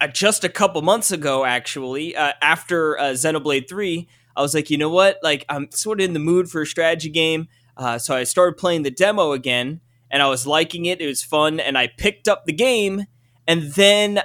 [0.00, 4.70] uh, just a couple months ago, actually, uh, after uh, Xenoblade Three, I was like,
[4.70, 5.18] you know what?
[5.22, 7.48] Like, I'm sort of in the mood for a strategy game.
[7.76, 11.00] Uh, so I started playing the demo again, and I was liking it.
[11.00, 13.04] It was fun, and I picked up the game,
[13.46, 14.20] and then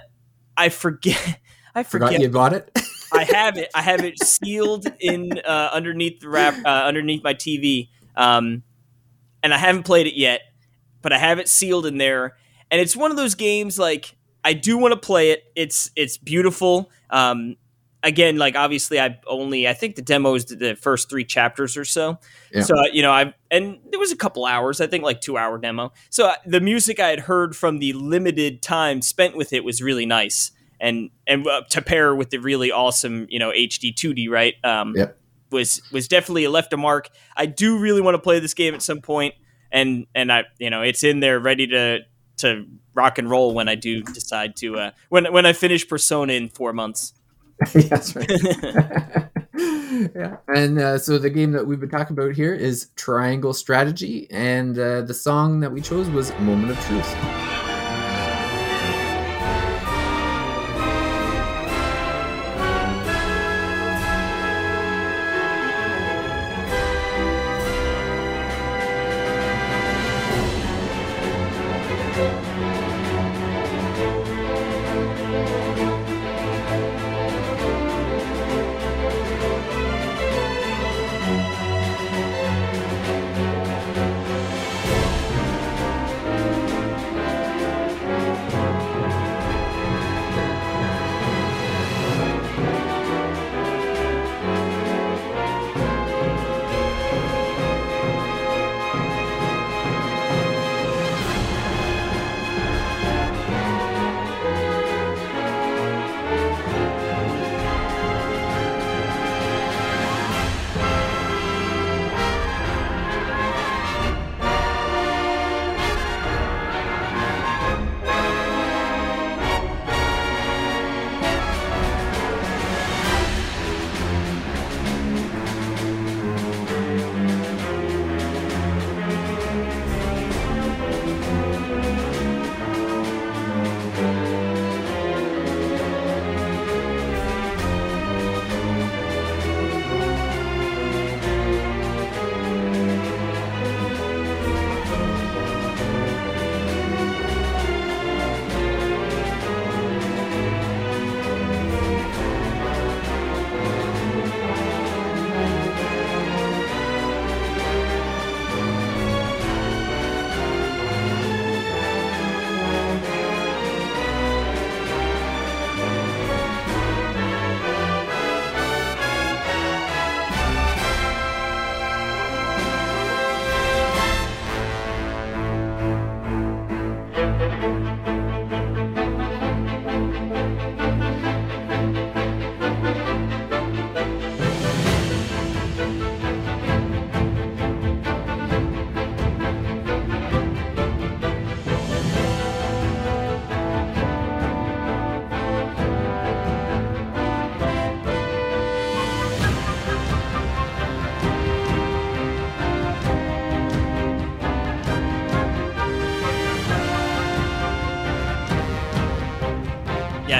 [0.58, 1.40] I forget.
[1.76, 2.72] I forget Forgot you bought it.
[3.14, 3.70] I have it.
[3.74, 8.64] I have it sealed in uh, underneath the wrap, uh, underneath my TV, um,
[9.42, 10.42] and I haven't played it yet.
[11.02, 12.36] But I have it sealed in there,
[12.72, 15.44] and it's one of those games like I do want to play it.
[15.56, 16.90] It's it's beautiful.
[17.10, 17.56] Um,
[18.04, 21.86] again, like obviously, I only I think the demo is the first three chapters or
[21.86, 22.20] so.
[22.54, 22.62] Yeah.
[22.62, 24.82] So you know, I and there was a couple hours.
[24.82, 25.92] I think like two hour demo.
[26.10, 29.82] So uh, the music I had heard from the limited time spent with it was
[29.82, 34.14] really nice, and and uh, to pair with the really awesome you know HD two
[34.14, 34.56] D right.
[34.64, 35.18] Um, yep.
[35.52, 37.10] Was was definitely left a mark.
[37.36, 39.34] I do really want to play this game at some point,
[39.72, 42.02] and and I you know it's in there ready to
[42.40, 46.34] to rock and roll when I do decide to uh, when when I finish Persona
[46.34, 47.14] in four months.
[47.74, 48.30] That's right.
[50.16, 50.38] yeah.
[50.48, 54.78] And uh, so the game that we've been talking about here is Triangle Strategy, and
[54.78, 57.59] uh, the song that we chose was Moment of Truth.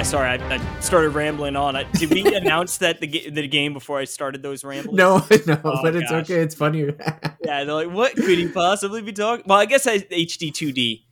[0.00, 1.76] Yeah, sorry, I, I started rambling on.
[1.76, 4.96] I, did we announce that the, the game before I started those rambles?
[4.96, 6.22] No, no, Oh, but it's gosh.
[6.30, 6.40] okay.
[6.40, 6.96] It's funnier.
[7.42, 9.44] Yeah, they're like, what could he possibly be talking?
[9.48, 11.02] Well, I guess I, HD2D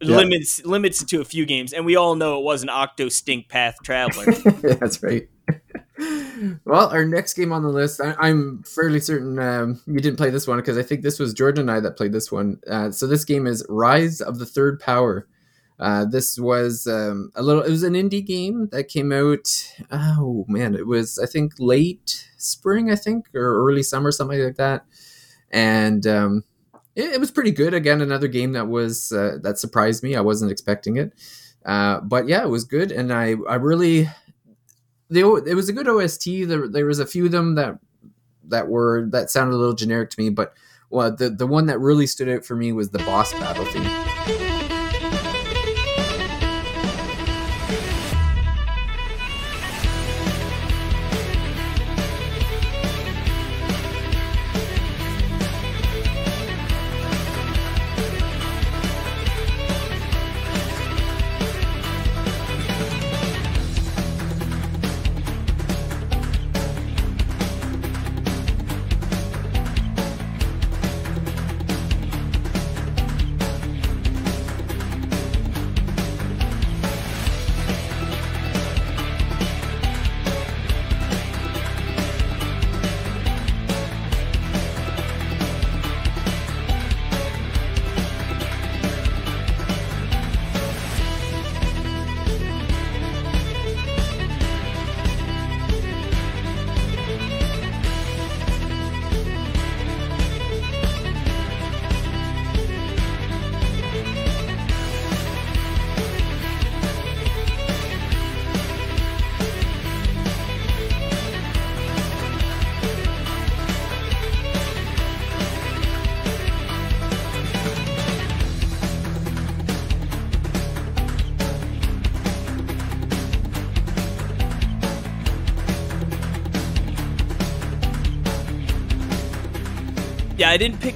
[0.00, 0.16] Yeah.
[0.16, 3.08] limits limits it to a few games, and we all know it was an Octo
[3.08, 4.26] Stink Path Traveler.
[4.76, 5.28] That's right.
[6.64, 10.30] Well, our next game on the list, I, I'm fairly certain um, we didn't play
[10.30, 12.60] this one because I think this was Jordan and I that played this one.
[12.70, 15.26] Uh, so this game is Rise of the Third Power.
[15.78, 17.62] Uh, this was um, a little.
[17.62, 19.48] It was an indie game that came out.
[19.92, 24.56] Oh man, it was I think late spring, I think, or early summer, something like
[24.56, 24.84] that.
[25.50, 26.44] And um,
[26.96, 27.74] it, it was pretty good.
[27.74, 30.16] Again, another game that was uh, that surprised me.
[30.16, 31.12] I wasn't expecting it.
[31.64, 34.08] Uh, but yeah, it was good, and I I really
[35.10, 36.24] they it was a good OST.
[36.48, 37.78] There there was a few of them that
[38.48, 40.54] that were that sounded a little generic to me, but
[40.90, 44.07] well, the the one that really stood out for me was the boss battle theme.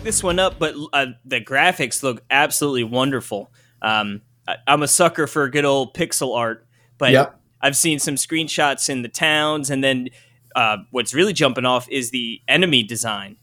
[0.05, 3.53] Yeah, I didn't pick this one up, but uh, the graphics look absolutely wonderful.
[3.83, 6.67] Um, I, I'm a sucker for good old pixel art,
[6.99, 7.39] but Yep.
[7.61, 10.09] I've seen some screenshots in the towns, and then
[10.57, 13.37] uh, what's really jumping off is the enemy design.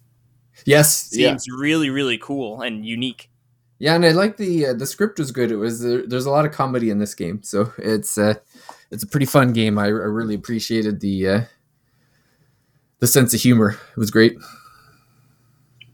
[0.66, 3.30] Yes, yeah, Seems really, really cool and unique.
[3.80, 5.52] yeah, and I like the uh, the script was good.
[5.52, 8.34] It was there, there's a lot of comedy in this game, so it's uh,
[8.92, 9.80] it's a pretty fun game.
[9.80, 11.42] I, I really appreciated the uh,
[13.00, 13.72] the sense of humor.
[13.92, 14.38] It was great.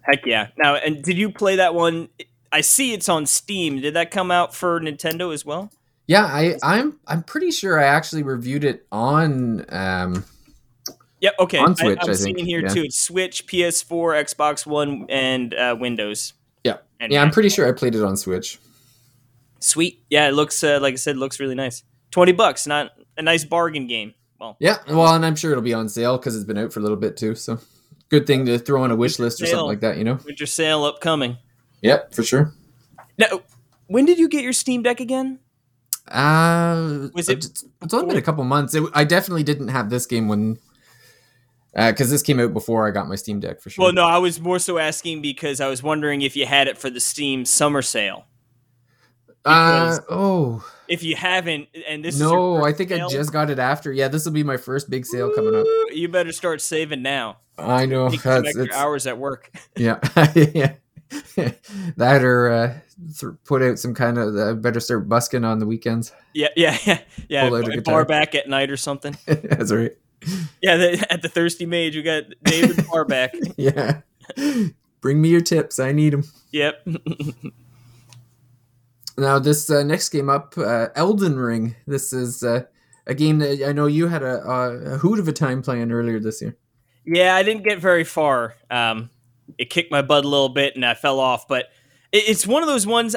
[0.05, 0.47] Heck yeah!
[0.57, 2.09] Now, and did you play that one?
[2.51, 3.81] I see it's on Steam.
[3.81, 5.71] Did that come out for Nintendo as well?
[6.07, 10.25] Yeah, I I'm I'm pretty sure I actually reviewed it on um
[11.21, 11.35] Yep.
[11.39, 11.57] Okay.
[11.57, 12.67] On Switch, I, am seeing here yeah.
[12.67, 12.83] too.
[12.83, 16.33] It's Switch, PS4, Xbox One, and uh, Windows.
[16.63, 16.77] Yeah.
[16.99, 18.59] And yeah, I'm pretty sure I played it on Switch.
[19.59, 20.03] Sweet.
[20.11, 21.83] Yeah, it looks uh, like I said, looks really nice.
[22.11, 24.13] Twenty bucks, not a nice bargain game.
[24.39, 26.79] Well, Yeah, well, and I'm sure it'll be on sale because it's been out for
[26.79, 27.33] a little bit too.
[27.33, 27.59] So
[28.09, 29.55] good thing to throw on a wish list or Sale.
[29.55, 30.19] something like that, you know.
[30.25, 31.37] winter sale upcoming.
[31.81, 32.53] Yep, for sure.
[33.17, 33.41] Now,
[33.87, 35.39] when did you get your Steam Deck again?
[36.07, 38.75] Uh, Was it It's, it's only been a couple months.
[38.75, 40.57] It, I definitely didn't have this game when,
[41.73, 43.85] because this came out before I got my Steam Deck for sure.
[43.85, 46.77] Well, no, I was more so asking because I was wondering if you had it
[46.77, 48.25] for the Steam summer sale.
[49.43, 53.91] Uh oh If you haven't, and this no, I think I just got it after.
[53.91, 55.65] Yeah, this will be my first big sale coming up.
[55.91, 57.37] You better start saving now.
[57.57, 59.49] I know Take that's extra it's, hours at work.
[59.77, 59.99] yeah
[60.35, 60.73] yeah
[61.97, 62.73] that or uh,
[63.19, 66.11] th- put out some kind of uh, better start busking on the weekends.
[66.33, 67.47] Yeah, yeah, yeah, yeah.
[67.47, 69.17] Pull out a bar back at night or something.
[69.25, 69.91] that's right.
[70.61, 73.35] Yeah, the, at the Thirsty Mage, we got David Barback.
[73.57, 74.01] Yeah,
[75.01, 75.79] bring me your tips.
[75.79, 76.23] I need them.
[76.51, 76.87] Yep.
[79.17, 81.75] Now, this uh, next game up, uh, Elden Ring.
[81.87, 82.63] This is uh,
[83.07, 85.91] a game that I know you had a, a, a hoot of a time playing
[85.91, 86.57] earlier this year.
[87.05, 88.55] yeah, I didn't get very far.
[88.69, 89.09] Um,
[89.57, 91.47] it kicked my butt a little bit, and I fell off.
[91.47, 91.69] But
[92.11, 93.15] it, it's one of those ones.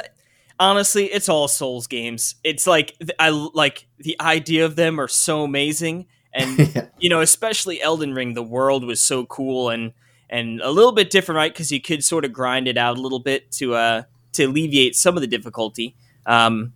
[0.61, 2.37] Honestly, it's all Souls games.
[2.45, 7.21] It's like I like the idea of them are so amazing, and yeah, you know,
[7.21, 8.35] especially Elden Ring.
[8.35, 9.93] The world was so cool and
[10.31, 11.53] and a little bit different, right?
[11.53, 14.03] Because you could sort of grind it out a little bit to uh
[14.39, 15.95] to alleviate some of the difficulty.
[16.27, 16.73] Um,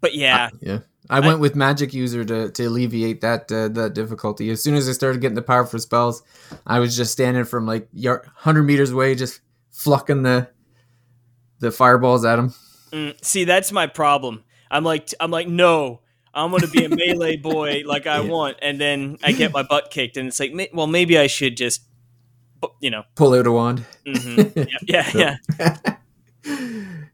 [0.00, 0.78] but yeah, yeah.
[1.08, 4.50] I went with Magic User to, to alleviate that uh, that difficulty.
[4.50, 6.22] As soon as I started getting the powerful spells,
[6.66, 7.88] I was just standing from like
[8.34, 10.48] hundred meters away, just flucking the
[11.60, 12.54] the fireballs at him.
[12.92, 14.42] Mm, see, that's my problem.
[14.70, 16.00] I'm like, I'm like, no,
[16.34, 18.28] I'm gonna be a melee boy like I Yeah.
[18.30, 21.56] want, and then I get my butt kicked, and it's like, well, maybe I should
[21.56, 21.82] just,
[22.80, 23.84] you know, Pull out a wand.
[24.04, 24.68] mhm.
[24.82, 25.96] yeah, yeah, yeah.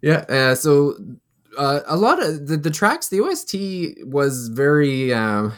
[0.02, 0.24] yeah.
[0.28, 0.96] Uh, so
[1.56, 5.52] uh, a lot of the, the tracks, the OST was very um,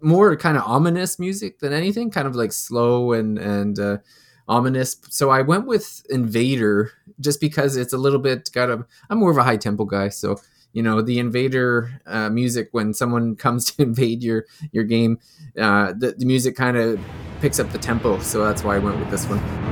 [0.00, 3.98] more kind of ominous music than anything, kind of like slow and and uh,
[4.48, 4.96] ominous.
[5.10, 8.86] So I went with Invader just because it's a little bit got a.
[9.10, 10.36] I'm more of a high tempo guy, so
[10.72, 15.18] you know the Invader uh, music when someone comes to invade your your game,
[15.58, 17.00] uh, the the music kind of
[17.40, 18.18] picks up the tempo.
[18.20, 19.71] So that's why I went with this one.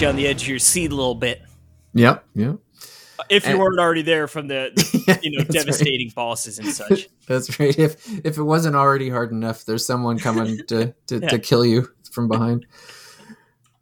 [0.00, 1.42] You on the edge of your seat a little bit,
[1.94, 2.24] Yep.
[2.34, 2.58] Yep.
[3.28, 5.64] if you And- weren't already there from the, the you know That's right.
[5.64, 7.08] devastating bosses and such.
[7.26, 7.76] That's right.
[7.76, 11.28] If if it wasn't already hard enough, there's someone coming to to, Yeah.
[11.30, 12.64] to kill you from behind.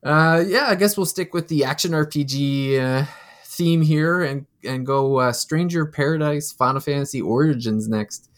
[0.02, 3.04] Uh, yeah, I guess we'll stick with the action RPG uh,
[3.44, 8.30] theme here and and go uh, Stranger Paradise Final Fantasy Origins next.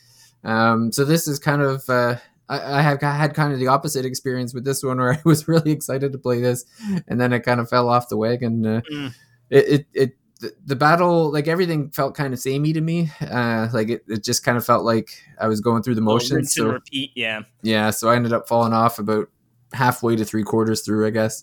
[0.42, 2.16] Um, so this is kind of uh,
[2.48, 5.46] I, I have had kind of the opposite experience with this one, where I was
[5.48, 6.64] really excited to play this,
[7.06, 8.64] and then it kind of fell off the wagon.
[8.66, 9.14] Uh, Mm.
[9.50, 13.66] it, it it the, the battle like everything felt kind of samey to me uh
[13.72, 16.54] like it, it just kind of felt like i was going through the Oh, motions
[16.54, 17.10] so repeat.
[17.16, 17.40] Yeah.
[17.62, 19.28] yeah so i ended up falling off about
[19.72, 21.42] halfway to three quarters through i guess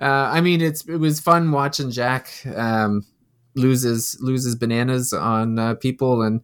[0.00, 3.04] uh i mean it's it was fun watching jack um
[3.54, 6.40] loses loses bananas on uh, people and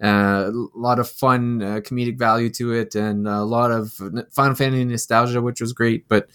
[0.00, 3.92] a lot of fun uh, comedic value to it and a lot of
[4.32, 6.08] Final Fantasy nostalgia, which was great.
[6.08, 6.28] But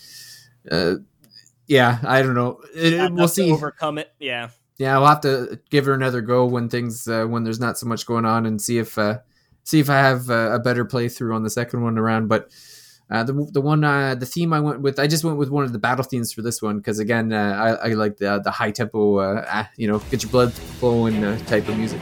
[0.71, 0.95] uh,
[1.67, 2.61] yeah, I don't know.
[2.75, 3.51] It- we'll see.
[3.51, 4.11] overcome it.
[4.19, 4.49] Yeah.
[4.77, 7.85] Yeah, we'll have to give her another go when things uh, when there's not so
[7.85, 9.19] much going on and see if uh,
[9.63, 12.29] see if I have uh, a better playthrough on the second one around.
[12.29, 12.49] But
[13.11, 15.65] uh, the the one uh, the theme I went with, I just went with one
[15.65, 18.51] of the battle themes for this one because again, uh, I, I like the the
[18.51, 21.99] high tempo, uh, ah, you know, get your blood flowing uh, type of music.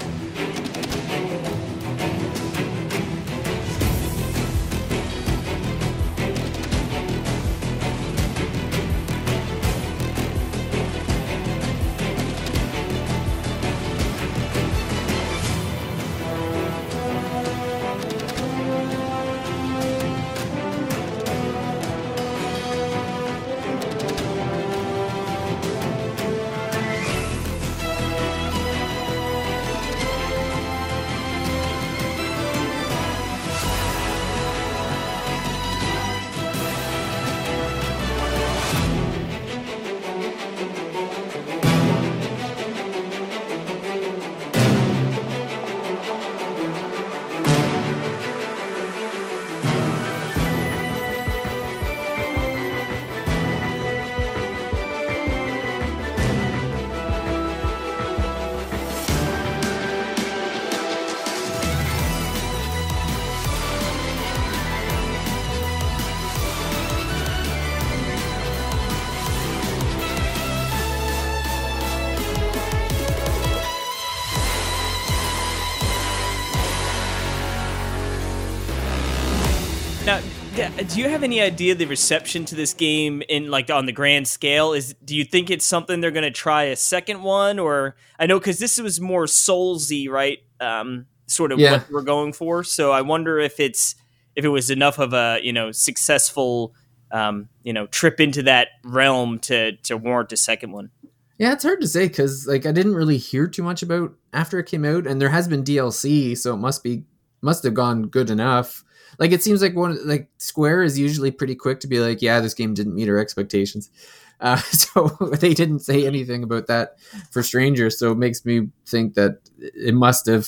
[80.98, 84.28] Do you have any idea the reception to this game in like on the grand
[84.28, 84.74] scale?
[84.74, 88.26] Is do you think it's something they're going to try a second one, or I
[88.26, 90.40] know because this was more Soulsy, right?
[90.60, 91.74] Um, sort of Yeah.
[91.74, 92.64] what we're going for.
[92.64, 93.94] So I wonder if it's
[94.36, 96.74] if it was enough of a you know successful
[97.12, 100.90] um, you know trip into that realm to to warrant a second one.
[101.38, 104.58] Yeah, it's hard to say because like I didn't really hear too much about after
[104.58, 107.04] it came out, and there has been DLC, so it must be
[107.44, 108.84] must have gone good enough.
[109.20, 112.40] Like it seems like one like Square is usually pretty quick to be like, yeah,
[112.40, 113.90] this game didn't meet our expectations.
[114.40, 115.08] Uh, so
[115.40, 116.98] they didn't say anything about that
[117.32, 120.48] for Strangers, so it makes me think that it must have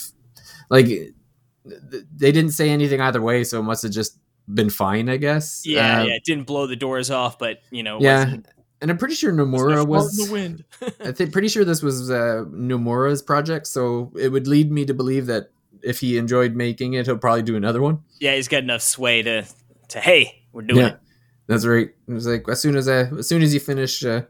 [0.70, 0.86] like
[1.66, 5.64] they didn't say anything either way, so it must have just been fine, I guess.
[5.66, 8.26] Yeah, Uh, yeah, it didn't blow the doors off, but you know, yeah.
[8.26, 8.48] wasn't-
[8.82, 10.64] And I'm pretty sure Nomura fart was the wind.
[11.00, 14.94] I think pretty sure this was uh, Nomura's project, so it would lead me to
[14.94, 15.50] believe that
[15.84, 18.00] if he enjoyed making it, he'll probably do another one.
[18.20, 19.46] yeah, he's got enough sway to
[19.90, 20.88] to hey, we're doing Yeah.
[20.90, 21.00] it.
[21.48, 21.90] That's right.
[22.08, 24.22] It was like as soon as I, as soon as you finish uh,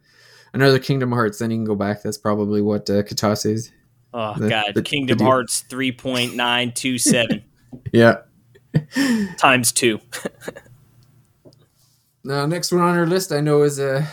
[0.54, 2.02] another Kingdom Hearts, then you can go back.
[2.02, 3.72] That's probably what uh, Kata says.
[4.14, 5.28] Oh The- god, the- the Kingdom deal.
[5.28, 7.44] Hearts three point nine two seven
[7.94, 8.20] Yeah.
[9.38, 10.00] times two.
[12.24, 14.06] Now, next one on our list, I know is uh,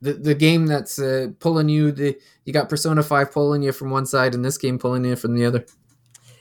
[0.00, 1.92] the the game that's uh, pulling you.
[1.92, 5.16] The you got Persona Five pulling you from one side, and this game pulling you
[5.16, 5.64] from the other.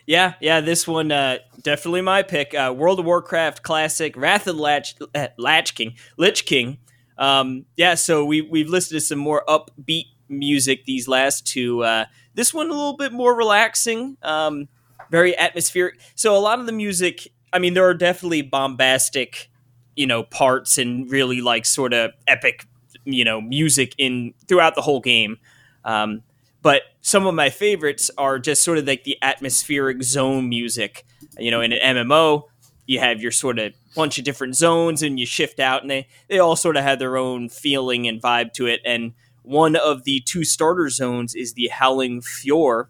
[0.09, 2.55] Yeah, yeah, this one uh, definitely my pick.
[2.55, 6.79] Uh, World of Warcraft Classic, Wrath of the Latch, uh, Latch King, Lich King.
[7.19, 11.83] Um, yeah, so we we've listed some more upbeat music these last two.
[11.83, 14.67] Uh, this one a little bit more relaxing, um,
[15.11, 15.99] very atmospheric.
[16.15, 19.51] So a lot of the music, I mean, there are definitely bombastic,
[19.95, 22.65] you know, parts and really like sort of epic,
[23.05, 25.37] you know, music in throughout the whole game.
[25.85, 26.23] Um,
[26.61, 31.05] but some of my favorites are just sort of like the atmospheric zone music.
[31.37, 32.43] You know, in an MMO,
[32.85, 36.07] you have your sort of bunch of different zones and you shift out, and they
[36.27, 38.81] they all sort of have their own feeling and vibe to it.
[38.85, 42.87] And one of the two starter zones is the Howling Fjord,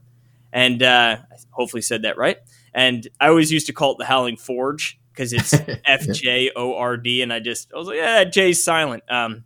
[0.52, 2.38] and uh, I hopefully said that right.
[2.74, 5.54] And I always used to call it the Howling Forge because it's
[5.86, 9.04] F J O R D, and I just I was like, yeah, J's silent.
[9.10, 9.44] Um,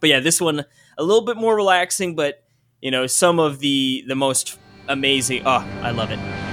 [0.00, 0.64] but yeah, this one
[0.98, 2.41] a little bit more relaxing, but
[2.82, 4.58] you know some of the the most
[4.88, 5.42] amazing.
[5.46, 6.51] Oh, I love it.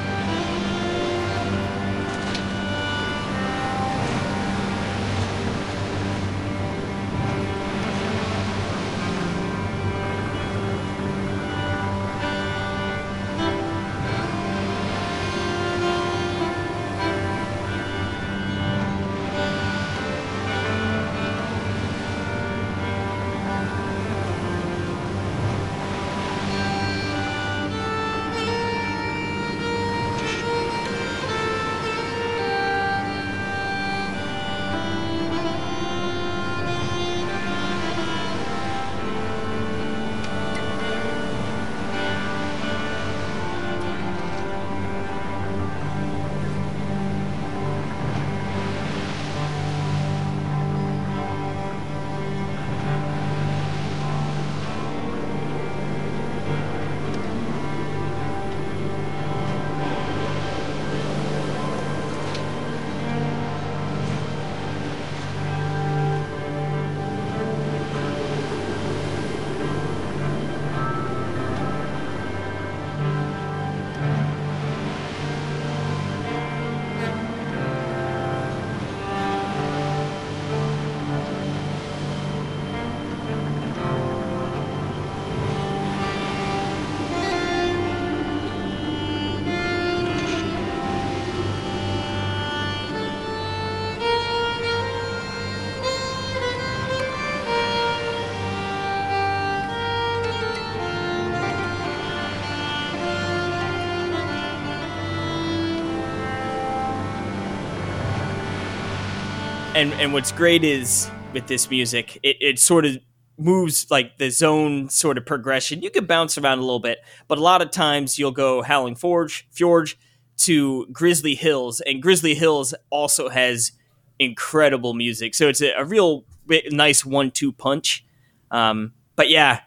[109.80, 112.98] And and what's great is with this music, it, it sort of
[113.38, 115.82] moves like the zone sort of progression.
[115.82, 117.00] You can bounce around a little bit,
[117.30, 119.94] but a lot of times you'll go Howling Forge, Fjord
[120.40, 123.72] to Grizzly Hills, and Grizzly Hills also has
[124.20, 125.34] incredible music.
[125.34, 126.26] So it's a, a real
[126.72, 128.06] nice one-two punch.
[128.52, 129.62] Um, but yeah,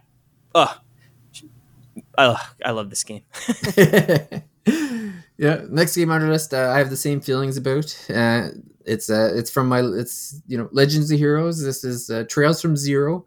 [0.54, 0.74] uh,
[2.18, 3.22] uh, I love this game.
[5.42, 5.62] yeah.
[5.68, 7.96] Next game on our list, uh, I have the same feelings about.
[8.08, 8.50] Uh,
[8.86, 11.60] it's uh, it's from my it's you know Legends of Heroes.
[11.62, 13.26] This is uh, Trails from Zero,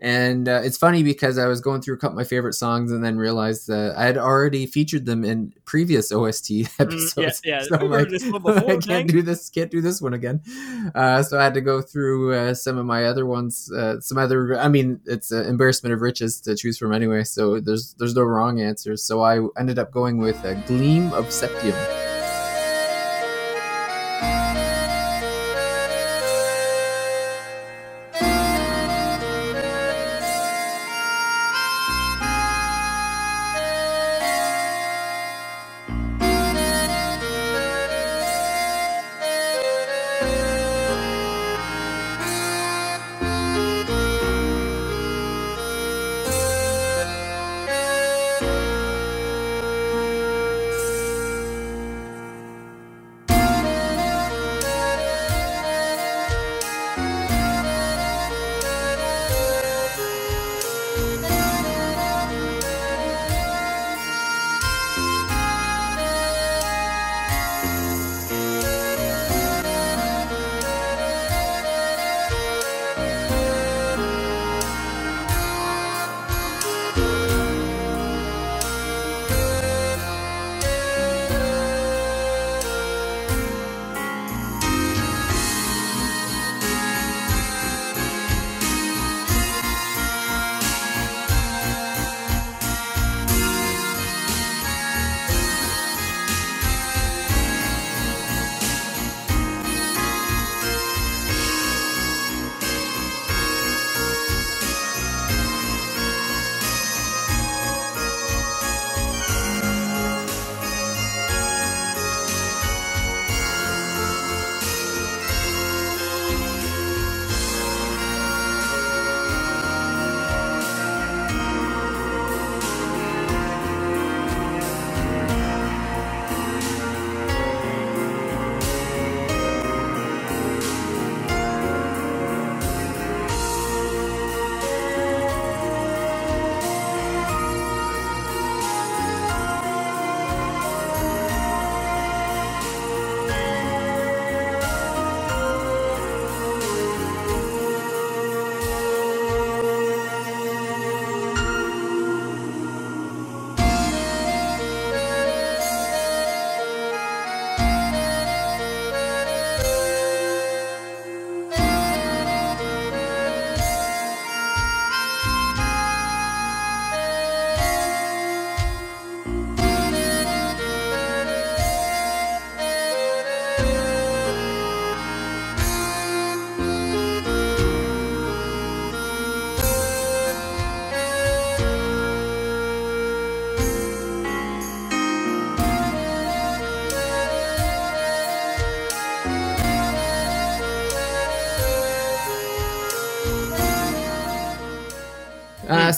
[0.00, 2.90] and uh, it's funny because I was going through a couple of my favorite songs
[2.90, 7.10] and then realized that I had already featured them in previous OST episodes.
[7.20, 7.62] Mm, yeah, yeah.
[7.68, 8.08] So I'm like,
[8.42, 9.50] before, I can't do this.
[9.50, 10.42] Can't do this one again.
[10.94, 13.70] Uh, so I had to go through uh, some of my other ones.
[13.70, 14.58] Uh, some other.
[14.58, 17.24] I mean, it's an embarrassment of riches to choose from anyway.
[17.24, 19.02] So there's there's no wrong answers.
[19.02, 22.09] So I ended up going with a gleam of septium.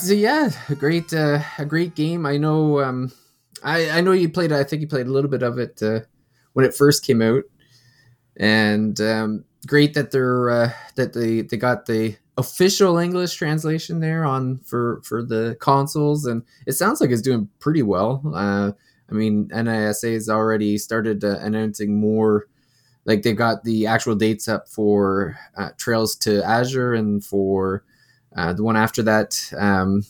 [0.03, 2.26] So yeah, a great, uh, a great game.
[2.26, 3.12] I know, um,
[3.62, 4.53] I, I know you played.
[4.53, 6.00] I think you played a little bit of it uh,
[6.53, 7.44] when it first came out,
[8.36, 14.24] and um, great that they're uh, that they they got the official English translation there
[14.24, 18.22] on for for the consoles, and it sounds like it's doing pretty well.
[18.34, 18.72] Uh,
[19.09, 22.46] I mean, NISA has already started uh, announcing more.
[23.05, 27.84] Like they've got the actual dates up for uh, Trails to Azure and for
[28.36, 30.04] uh, the one after that, um,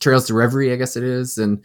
[0.00, 1.64] Trails to Reverie, I guess it is, and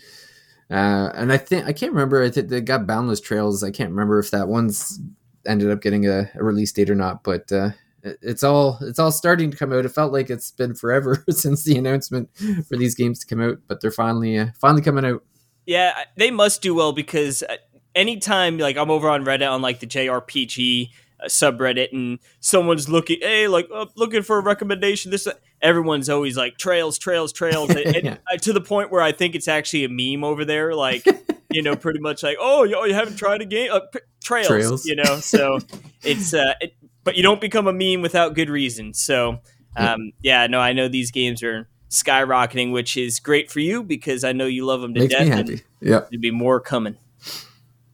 [0.71, 2.23] uh, and I think I can't remember.
[2.23, 3.63] I think they got Boundless Trails.
[3.63, 4.99] I can't remember if that one's
[5.47, 7.23] ended up getting a, a release date or not.
[7.23, 7.71] But uh,
[8.03, 9.83] it- it's all it's all starting to come out.
[9.85, 12.29] It felt like it's been forever since the announcement
[12.67, 15.23] for these games to come out, but they're finally uh, finally coming out.
[15.65, 17.57] Yeah, they must do well because uh,
[17.95, 20.89] anytime like I'm over on Reddit on like the JRPG
[21.27, 25.11] subreddit and someone's looking, hey, like uh, looking for a recommendation.
[25.11, 25.27] This
[25.61, 28.37] everyone's always like trails, trails, trails, and, and, Yeah.
[28.41, 30.73] to the point where I think it's actually a meme over there.
[30.73, 31.05] Like
[31.51, 33.99] you know, pretty much like, oh, you, oh, you haven't tried a game, uh, p-
[34.23, 34.85] trails, Trails.
[34.85, 35.15] you know.
[35.19, 35.59] So
[36.03, 38.93] it's uh, it, but you don't become a meme without good reason.
[38.93, 39.39] So
[39.75, 44.23] um, yeah, no, I know these games are skyrocketing, which is great for you because
[44.23, 45.27] I know you love them to Makes death.
[45.27, 45.61] me happy.
[45.81, 46.97] Yep, There'd be more coming.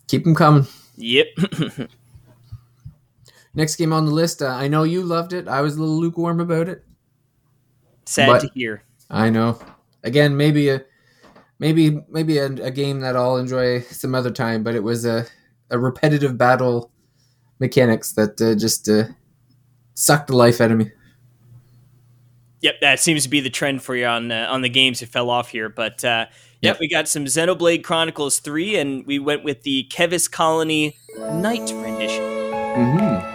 [0.08, 0.68] keep them coming.
[0.98, 1.28] Yep.
[3.56, 4.42] Next game on the list.
[4.42, 5.48] Uh, I know you loved it.
[5.48, 6.84] I was a little lukewarm about it.
[8.06, 8.84] Sad to hear.
[9.10, 9.60] I know.
[10.04, 10.84] Again, maybe a
[11.60, 15.26] maybe maybe a, a game that I'll enjoy some other time, but it was a,
[15.72, 16.92] a repetitive battle
[17.60, 19.06] mechanics that uh, just uh,
[19.94, 20.92] sucked the life out of me.
[22.62, 25.10] Yep, that seems to be the trend for you on uh, on the games that
[25.10, 25.70] fell off here.
[25.70, 26.26] But uh,
[26.62, 31.72] yep, we got some Xenoblade Chronicles three, and we went with the Keves Colony Night
[31.72, 32.24] rendition.
[32.24, 33.35] Mm-hmm.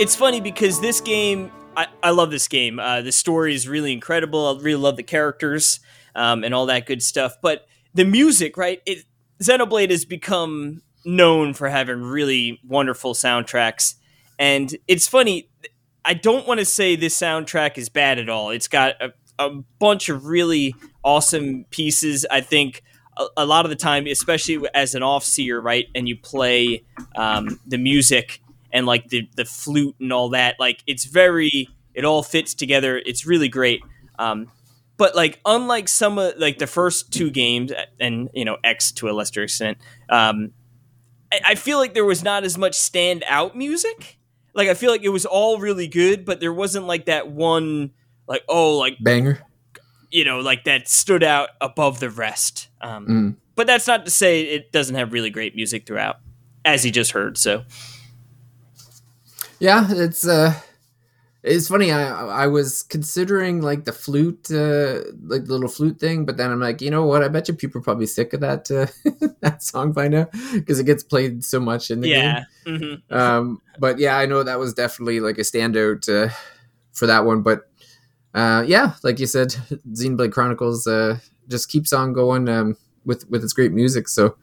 [0.00, 2.80] It's funny because this game, I, I love this game.
[2.80, 4.46] Uh, the story is really incredible.
[4.46, 5.78] I really love the characters
[6.14, 7.36] um, and all that good stuff.
[7.42, 8.80] But the music, right?
[8.86, 9.04] It,
[9.42, 13.96] Xenoblade has become known for having really wonderful soundtracks.
[14.38, 15.50] And it's funny,
[16.02, 18.48] I don't want to say this soundtrack is bad at all.
[18.48, 20.74] It's got a, a bunch of really
[21.04, 22.24] awesome pieces.
[22.30, 22.82] I think
[23.18, 26.84] a, a, lot of the time, especially as an off seer, right, and you play
[27.16, 28.40] um, the music
[28.72, 30.56] and like the the flute and all that.
[30.58, 33.00] Like it's very it all fits together.
[33.04, 33.82] It's really great.
[34.18, 34.50] Um,
[34.96, 39.08] but like unlike some of like the first two games and you know X to
[39.08, 40.52] a lesser extent, um,
[41.32, 44.18] I, I feel like there was not as much stand out music.
[44.54, 47.92] Like I feel like it was all really good, but there wasn't like that one
[48.26, 49.40] like oh like banger
[50.10, 52.68] you know, like that stood out above the rest.
[52.80, 53.36] Um, mm.
[53.54, 56.16] But that's not to say it doesn't have really great music throughout,
[56.64, 57.38] as you just heard.
[57.38, 57.64] So,
[59.60, 60.54] yeah, it's uh
[61.42, 61.90] it's funny.
[61.90, 66.50] I I was considering like the flute, uh, like the little flute thing, but then
[66.50, 67.22] I'm like, you know what?
[67.22, 68.86] I bet you people are probably sick of that uh,
[69.40, 72.44] that song by now because it gets played so much in the yeah.
[72.66, 72.78] game.
[72.78, 73.14] Mm-hmm.
[73.14, 76.30] Um, but yeah, I know that was definitely like a standout uh,
[76.92, 77.40] for that one.
[77.40, 77.70] But
[78.34, 79.48] uh, yeah, like you said,
[79.92, 84.08] Xenoblade Chronicles uh, just keeps on going um, with with its great music.
[84.08, 84.36] So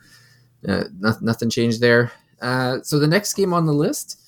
[0.68, 2.12] uh, not, nothing changed there.
[2.42, 4.20] Uh, so the next game on the list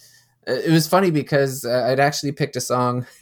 [0.47, 3.05] it was funny because uh, I'd actually picked a song.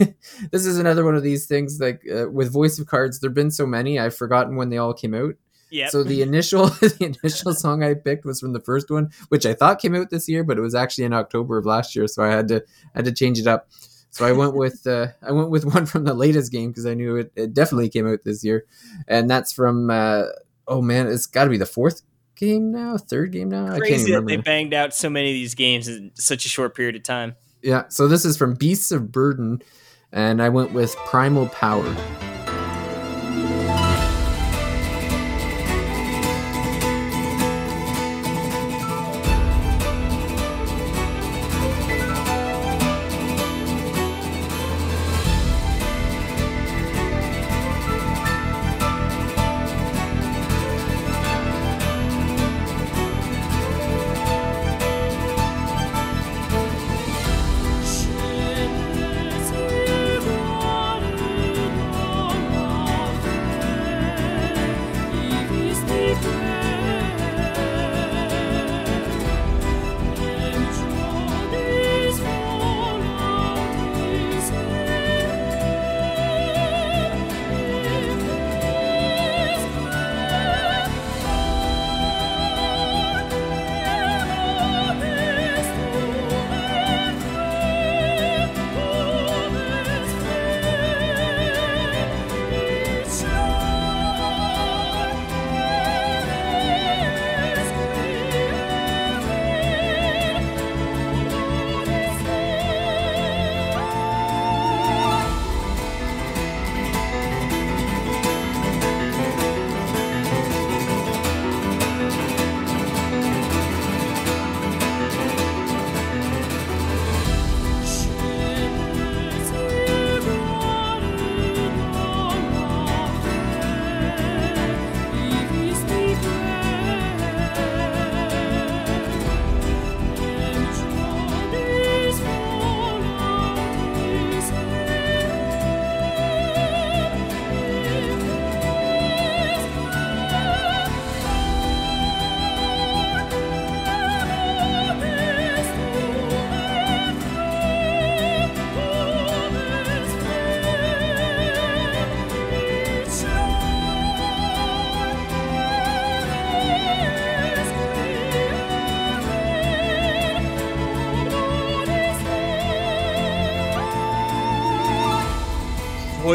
[0.52, 3.20] this is another one of these things like uh, with voice of cards.
[3.20, 5.36] There've been so many, I've forgotten when they all came out.
[5.70, 5.90] Yeah.
[5.90, 9.54] So the initial the initial song I picked was from the first one, which I
[9.54, 12.24] thought came out this year, but it was actually in October of last year, so
[12.24, 12.64] I had to
[12.96, 13.68] had to change it up.
[14.10, 16.94] So I went with uh, I went with one from the latest game because I
[16.94, 18.66] knew it, it definitely came out this year,
[19.08, 20.24] and that's from uh,
[20.68, 22.02] oh man, it's got to be the fourth
[22.38, 23.78] game now, third game now.
[23.78, 26.96] Crazy that they banged out so many of these games in such a short period
[26.96, 27.36] of time.
[27.62, 29.62] Yeah, so this is from Beasts of Burden,
[30.12, 31.96] and I went with Primal Power.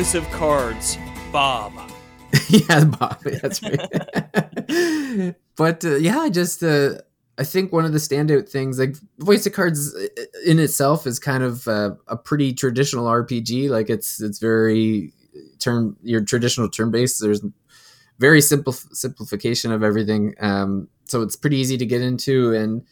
[0.02, 0.98] House of Cards,
[1.30, 1.72] Bob.
[2.48, 3.22] yeah, Bob.
[3.22, 5.36] That's right.
[5.56, 6.94] but uh, yeah, just uh,
[7.38, 9.94] I think one of the standout things, like Voice of Cards
[10.44, 13.70] in itself, is kind of uh, a pretty traditional RPG.
[13.70, 15.12] Like it's it's very
[15.60, 17.20] term your traditional turn based.
[17.20, 17.44] There's
[18.18, 20.34] very simple simplification of everything.
[20.40, 22.52] Um, so it's pretty easy to get into.
[22.54, 22.82] And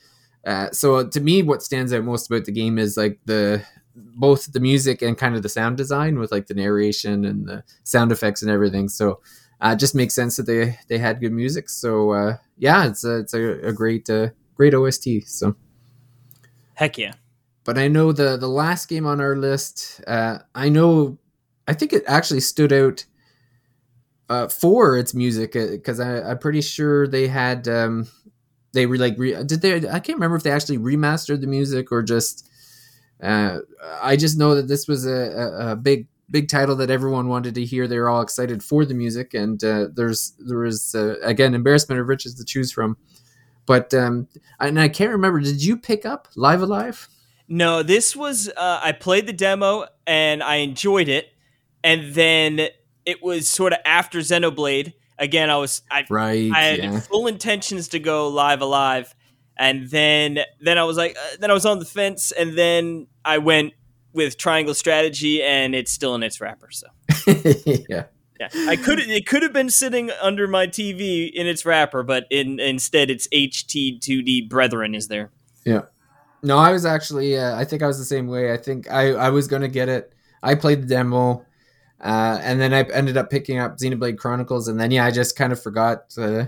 [0.47, 4.53] uh, so to me, what stands out most about the game is like the both
[4.53, 8.13] the music and kind of the sound design with like the narration and the sound
[8.13, 8.89] effects and everything.
[8.89, 9.21] So
[9.61, 11.69] uh, it just makes sense that they they had good music.
[11.69, 15.27] So uh, yeah, it's a, it's a, a great uh, great OST.
[15.27, 15.57] So
[16.75, 17.15] heck yeah.
[17.65, 20.01] But I know the the last game on our list.
[20.07, 21.19] Uh, I know,
[21.69, 23.05] I think it actually stood out
[24.31, 28.07] uh, for its music because uh, I'm pretty sure they had um,
[28.73, 31.93] they were like re- did they I can't remember if they actually remastered the music
[31.93, 32.49] or just
[33.23, 33.59] uh,
[34.03, 37.55] I just know that this was a, a, a, big big title that everyone wanted
[37.57, 37.87] to hear.
[37.87, 42.01] They were all excited for the music, and uh, there's there was uh, again embarrassment
[42.01, 42.97] of riches to choose from.
[43.67, 45.41] But um, and I can't remember.
[45.41, 47.09] Did you pick up Live Alive?
[47.49, 51.29] No, this was uh, I played the demo and I enjoyed it,
[51.83, 52.69] and then
[53.05, 54.95] it was sort of after Xenoblade.
[55.19, 57.01] Again, I was I, right, I had yeah.
[57.01, 59.15] full intentions to go Live alive,
[59.59, 63.07] and then then I was like, uh, then I was on the fence, and then
[63.25, 63.75] I went
[64.13, 66.71] with Triangle Strategy, and it's still in its wrapper.
[66.71, 66.87] So
[67.89, 68.05] yeah.
[68.41, 72.27] Yeah, I could it could have been sitting under my TV in its wrapper, but
[72.31, 75.31] in, instead it's HD2D Brethren is there.
[75.67, 75.83] Yeah.
[76.43, 78.51] No, I was actually uh, I think I was the same way.
[78.51, 80.15] I think I I was going to get it.
[80.43, 81.45] I played the demo
[82.03, 85.37] uh, and then I ended up picking up Xenoblade Chronicles and then yeah, I just
[85.37, 86.47] kind of forgot uh,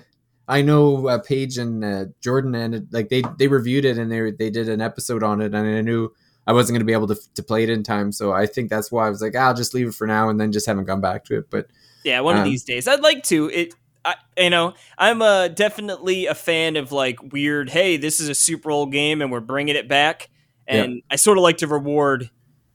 [0.48, 4.30] I know uh, Paige and uh, Jordan and like they they reviewed it and they
[4.30, 6.10] they did an episode on it and I knew
[6.46, 8.10] I wasn't going to be able to, to play it in time.
[8.12, 10.28] So I think that's why I was like, ah, I'll just leave it for now
[10.28, 11.50] and then just haven't gone back to it.
[11.50, 11.68] But
[12.04, 13.48] yeah, one um, of these days I'd like to.
[13.50, 13.74] It,
[14.04, 17.70] I, you know, I'm uh, definitely a fan of like weird.
[17.70, 20.28] Hey, this is a super old game and we're bringing it back,
[20.66, 21.00] and yeah.
[21.10, 22.28] I sort of like to reward,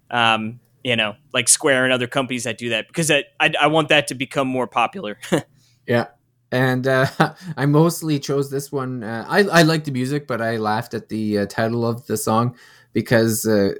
[0.10, 3.68] um, you know, like Square and other companies that do that because I, I, I
[3.68, 5.18] want that to become more popular.
[5.88, 6.08] yeah,
[6.50, 7.08] and uh,
[7.58, 9.04] I mostly chose this one.
[9.04, 12.16] Uh, I I like the music, but I laughed at the uh, title of the
[12.16, 12.56] song
[12.98, 13.76] because uh,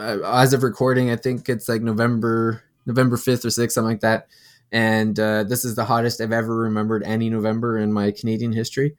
[0.00, 4.28] as of recording, I think it's like November November fifth or sixth, something like that.
[4.72, 8.96] And uh, this is the hottest I've ever remembered any November in my Canadian history.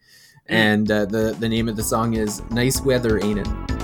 [0.47, 0.53] Mm.
[0.53, 3.76] And uh, the the name of the song is "Nice Weather, Ain't It."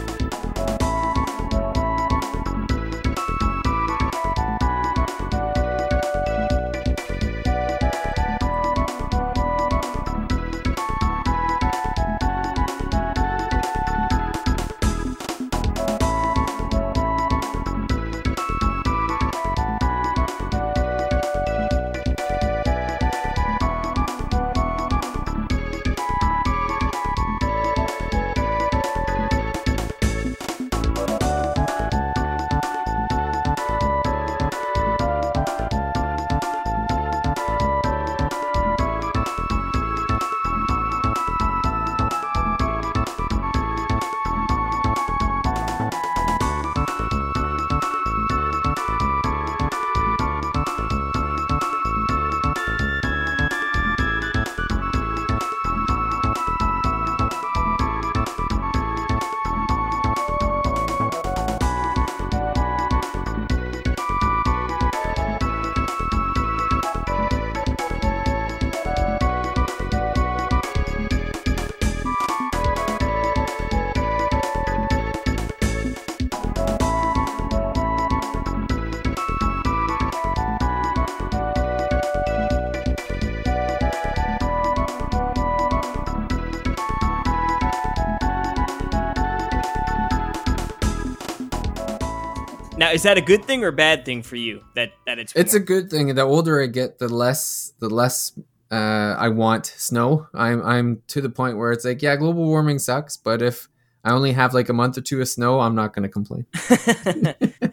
[93.04, 94.64] Is that a good thing or bad thing for you?
[94.76, 96.16] That that it's it's a good thing.
[96.16, 98.32] The older I get, the less the less
[98.72, 100.28] uh, I want snow.
[100.34, 103.68] I'm I'm to the point where it's like, yeah, global warming sucks, but if
[104.06, 106.46] I only have like a month or two of snow, I'm not going to complain.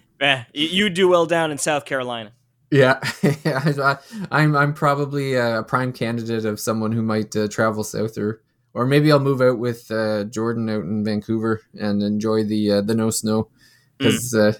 [0.20, 2.32] yeah, you do well down in South Carolina.
[2.72, 3.98] Yeah, I,
[4.32, 8.42] I'm I'm probably a prime candidate of someone who might uh, travel south or
[8.74, 12.80] or maybe I'll move out with uh, Jordan out in Vancouver and enjoy the uh,
[12.80, 13.48] the no snow
[13.96, 14.58] because mm.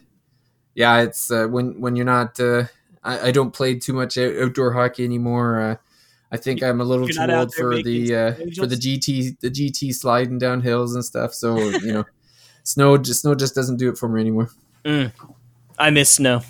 [0.81, 2.41] Yeah, it's uh, when when you're not.
[2.41, 2.65] Uh,
[3.05, 5.61] I, I, don't play too much outdoor hockey anymore.
[5.61, 5.77] Uh,
[6.33, 9.93] I think I'm a little too old for the uh, for the GT the GT
[9.95, 11.35] sliding down hills and stuff.
[11.35, 12.05] So you know,
[12.63, 14.49] snow just snow just doesn't do it for me anymore.
[14.87, 15.13] Mm.
[15.79, 16.41] I miss snow.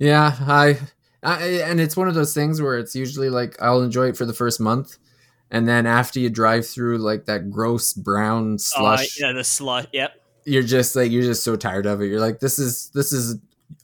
[0.00, 0.80] Yeah, I,
[1.22, 4.26] I and it's one of those things where it's usually like I'll enjoy it for
[4.26, 4.98] the first month,
[5.52, 9.86] and then after you drive through like that gross brown slush, uh, yeah, the slush.
[9.92, 10.20] Yep.
[10.46, 12.06] You're just like you're just so tired of it.
[12.06, 13.36] You're like, this is this is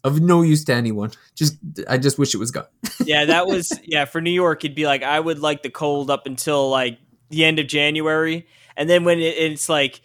[0.04, 1.10] of no use to anyone.
[1.34, 1.58] Just
[1.88, 2.66] I just wish it was gone.
[3.04, 4.64] yeah, that was yeah for New York.
[4.64, 6.98] It'd be like I would like the cold up until like
[7.30, 8.46] the end of January,
[8.76, 10.00] and then when it, it's like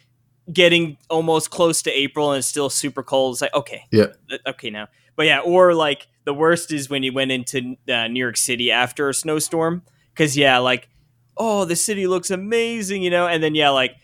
[0.51, 4.07] getting almost close to April and it's still super cold, it's like okay, yeah,
[4.47, 4.87] okay now.
[5.15, 8.71] But yeah, or like the worst is when you went into uh, New York City
[8.71, 9.83] after a snowstorm,
[10.13, 10.89] because yeah, like
[11.37, 13.95] oh the city looks amazing, you know, and then yeah, like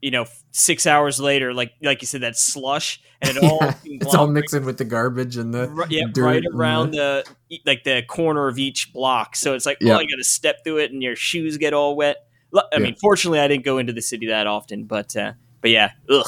[0.00, 4.14] you know six hours later, like like you said, that slush and it all it's
[4.14, 7.24] all mixing with the garbage and the right, yeah right around the...
[7.50, 7.60] the...
[7.66, 9.36] like the corner of each block.
[9.36, 9.96] So it's like yeah.
[9.96, 12.26] oh, you got to step through it and your shoes get all wet.
[12.54, 12.78] I yeah.
[12.80, 16.26] mean, fortunately, I didn't go into the city that often, but uh, but yeah, ugh.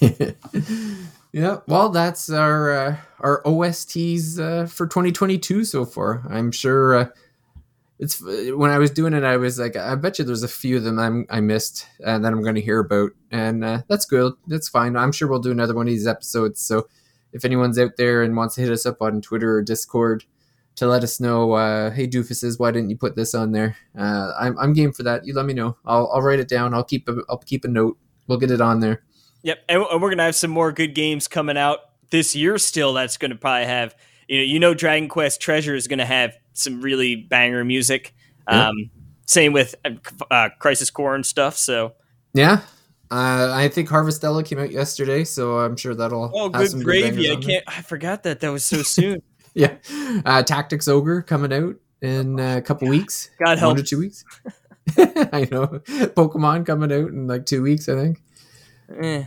[1.32, 6.24] yeah, well, that's our uh, our OSTs uh, for 2022 so far.
[6.30, 7.08] I'm sure uh,
[8.02, 10.76] it's when I was doing it, I was like, I bet you there's a few
[10.76, 14.06] of them I'm, I missed and that I'm going to hear about, and uh, that's
[14.06, 14.32] good.
[14.48, 14.96] That's fine.
[14.96, 16.60] I'm sure we'll do another one of these episodes.
[16.60, 16.88] So
[17.32, 20.24] if anyone's out there and wants to hit us up on Twitter or Discord
[20.74, 23.76] to let us know, uh, hey doofuses, why didn't you put this on there?
[23.96, 25.24] Uh, I'm, I'm game for that.
[25.24, 25.76] You let me know.
[25.84, 26.74] I'll, I'll write it down.
[26.74, 27.98] I'll keep a, I'll keep a note.
[28.26, 29.04] We'll get it on there.
[29.44, 31.78] Yep, and we're gonna have some more good games coming out
[32.10, 32.58] this year.
[32.58, 33.94] Still, that's gonna probably have
[34.32, 38.14] you know, you know, Dragon Quest Treasure is gonna have some really banger music.
[38.46, 38.90] Um,
[39.26, 39.90] same with uh,
[40.30, 41.58] uh, Crisis Core and stuff.
[41.58, 41.92] So
[42.32, 42.62] yeah,
[43.10, 46.30] uh, I think Harvestella came out yesterday, so I'm sure that'll.
[46.34, 47.30] Oh, good gravy!
[47.30, 47.64] I can't.
[47.66, 49.22] I forgot that that was so soon.
[49.54, 49.74] yeah,
[50.24, 53.28] uh, Tactics Ogre coming out in a couple weeks.
[53.44, 54.24] God help, one to two weeks.
[54.96, 55.66] I know
[56.16, 57.86] Pokemon coming out in like two weeks.
[57.86, 58.22] I think.
[58.98, 59.24] Eh.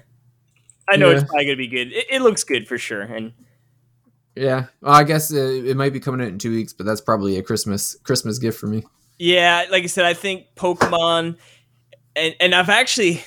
[0.87, 1.17] I know yeah.
[1.17, 1.93] it's probably gonna be good.
[1.93, 3.33] It, it, looks good for sure, and
[4.36, 7.01] yeah, well, I guess uh, it might be coming out in two weeks, but that's
[7.01, 8.83] probably a Christmas Christmas gift for me.
[9.17, 11.38] Yeah, like I said, I think Pokemon,
[12.15, 13.23] and and I've actually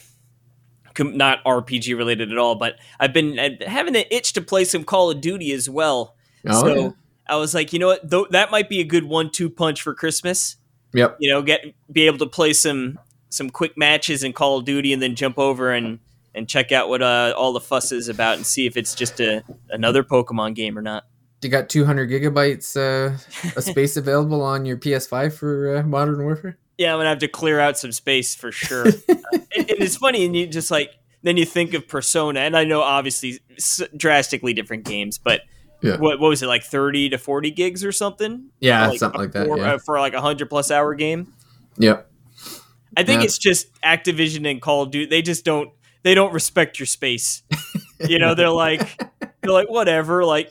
[0.99, 3.37] not RPG related at all, but I've been
[3.67, 6.17] having an itch to play some Call of Duty as well.
[6.47, 6.91] Oh, so yeah.
[7.29, 9.95] I was like, you know what, Th- that might be a good one-two punch for
[9.95, 10.57] Christmas.
[10.95, 11.19] Yep.
[11.21, 12.99] You know, get be able to play some
[13.31, 15.99] some quick matches in Call of Duty and then jump over and
[16.39, 19.21] and check out what uh, all the fuss is about and see if it's just
[19.21, 21.05] a another Pokemon game or not.
[21.43, 23.17] You got 200 gigabytes uh,
[23.57, 26.59] of space available on your PS5 for uh, Modern Warfare?
[26.79, 28.87] Yeah, I'm gonna have to clear out some space for sure.
[29.09, 29.23] and,
[29.57, 32.81] and it's funny, and you just like then you think of Persona, and I know
[32.81, 33.41] obviously
[33.97, 35.43] drastically different games, but
[35.83, 35.97] yeah.
[35.97, 38.51] what, what was it like 30 to 40 gigs or something?
[38.61, 39.47] Yeah, like something like that.
[39.47, 39.73] For, yeah.
[39.75, 41.33] uh, for like a hundred plus hour game.
[41.79, 42.09] Yep.
[42.97, 43.27] I think yeah.
[43.27, 45.07] it's just Activision and Call of Duty.
[45.07, 45.71] They just don't
[46.09, 47.43] they don't respect your space.
[48.01, 48.99] You know, they're like
[49.43, 50.51] they're like whatever, like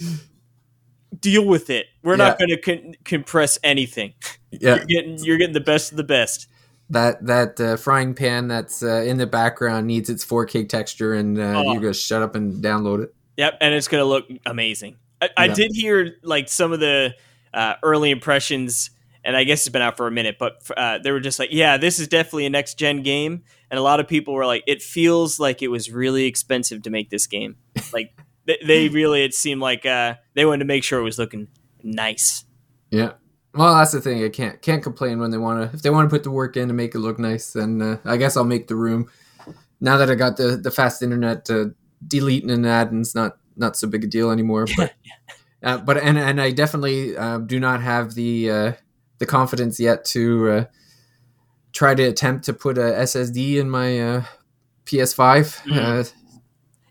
[1.19, 1.87] deal with it.
[2.03, 2.27] We're yeah.
[2.27, 4.13] not going to con- compress anything.
[4.51, 6.47] Yeah, you're getting you're getting the best of the best.
[6.91, 11.39] That that uh, frying pan that's uh, in the background needs its 4K texture, and
[11.39, 11.71] uh, oh.
[11.71, 13.15] you're gonna shut up and download it.
[13.37, 14.97] Yep, and it's gonna look amazing.
[15.19, 17.15] I, I did hear like some of the
[17.51, 18.91] uh, early impressions
[19.27, 21.49] and I guess it's been out for a minute, but uh, they were just like,
[21.51, 23.43] yeah, this is definitely a next gen game.
[23.69, 26.89] And a lot of people were like, it feels like it was really expensive to
[26.89, 27.57] make this game.
[27.91, 31.19] Like they, they, really, it seemed like uh, they wanted to make sure it was
[31.19, 31.49] looking
[31.83, 32.45] nice.
[32.89, 33.13] Yeah.
[33.53, 34.23] Well, that's the thing.
[34.23, 35.75] I can't can't complain when they want to.
[35.75, 37.97] If they want to put the work in to make it look nice, then uh,
[38.05, 39.09] I guess I'll make the room.
[39.81, 41.65] Now that I got the the fast internet, uh,
[42.07, 44.67] deleting an ad and's not not so big a deal anymore.
[44.77, 44.93] But
[45.63, 48.71] uh, but and and I definitely uh, do not have the uh,
[49.19, 50.65] the confidence yet to uh,
[51.71, 54.23] try to attempt to put a SSD in my uh,
[54.85, 55.63] PS5.
[55.63, 55.77] Mm.
[55.77, 56.09] Uh,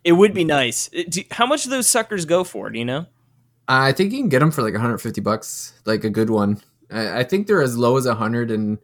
[0.04, 0.88] it would be nice.
[0.96, 2.70] Uh, do, how much do those suckers go for?
[2.70, 3.06] Do you know?
[3.68, 6.60] I think you can get them for like 150 bucks, like a good one.
[6.90, 8.78] I, I think they're as low as 100, and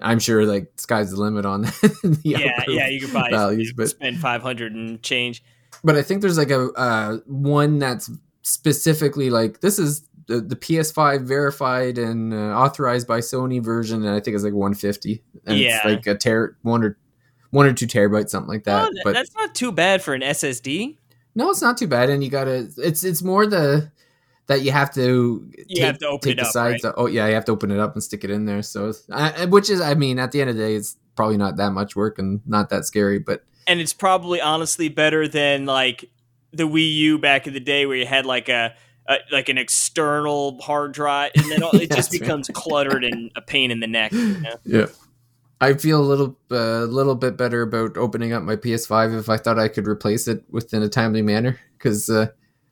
[0.00, 1.62] I'm sure like sky's the limit on
[2.02, 2.88] the yeah, yeah.
[2.88, 5.42] You could buy values, but spend 500 and change.
[5.82, 8.10] But I think there's like a uh, one that's
[8.42, 14.14] specifically like this is the, the PS5 verified and uh, authorized by Sony version, and
[14.14, 15.22] I think it's like 150.
[15.46, 16.98] And yeah, it's like a ter one or
[17.50, 18.92] one or two terabytes, something like that.
[18.92, 20.96] No, but that's not too bad for an SSD.
[21.34, 22.68] No, it's not too bad, and you gotta.
[22.78, 23.90] It's it's more the
[24.46, 26.84] that you have to you take, have to open take the up, sides.
[26.84, 26.94] Right?
[26.96, 28.62] Oh yeah, you have to open it up and stick it in there.
[28.62, 31.56] So, I, which is, I mean, at the end of the day, it's probably not
[31.56, 36.10] that much work and not that scary, but and it's probably honestly better than like
[36.52, 38.74] the Wii U back in the day where you had like a
[39.06, 42.54] uh, like an external hard drive, and then it just becomes right.
[42.54, 44.12] cluttered and a pain in the neck.
[44.12, 44.56] You know?
[44.64, 44.86] Yeah.
[45.60, 49.28] I feel a little a uh, little bit better about opening up my PS5 if
[49.28, 52.26] I thought I could replace it within a timely manner because uh,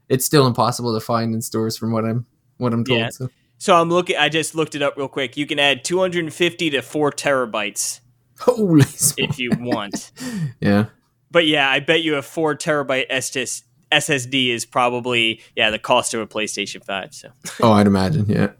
[0.08, 2.26] it's still impossible to find in stores from what I'm
[2.58, 3.00] what I'm told.
[3.00, 3.10] Yeah.
[3.10, 3.30] So.
[3.58, 4.16] So I'm looking.
[4.16, 5.36] I just looked it up real quick.
[5.36, 8.00] You can add 250 to four terabytes
[8.40, 8.84] Holy
[9.16, 10.10] if you want.
[10.60, 10.86] Yeah.
[11.30, 13.62] but yeah, I bet you a four terabyte SSD
[13.92, 17.14] SSD is probably yeah the cost of a PlayStation Five.
[17.14, 17.28] So
[17.60, 18.26] Oh, I'd imagine.
[18.28, 18.52] Yeah.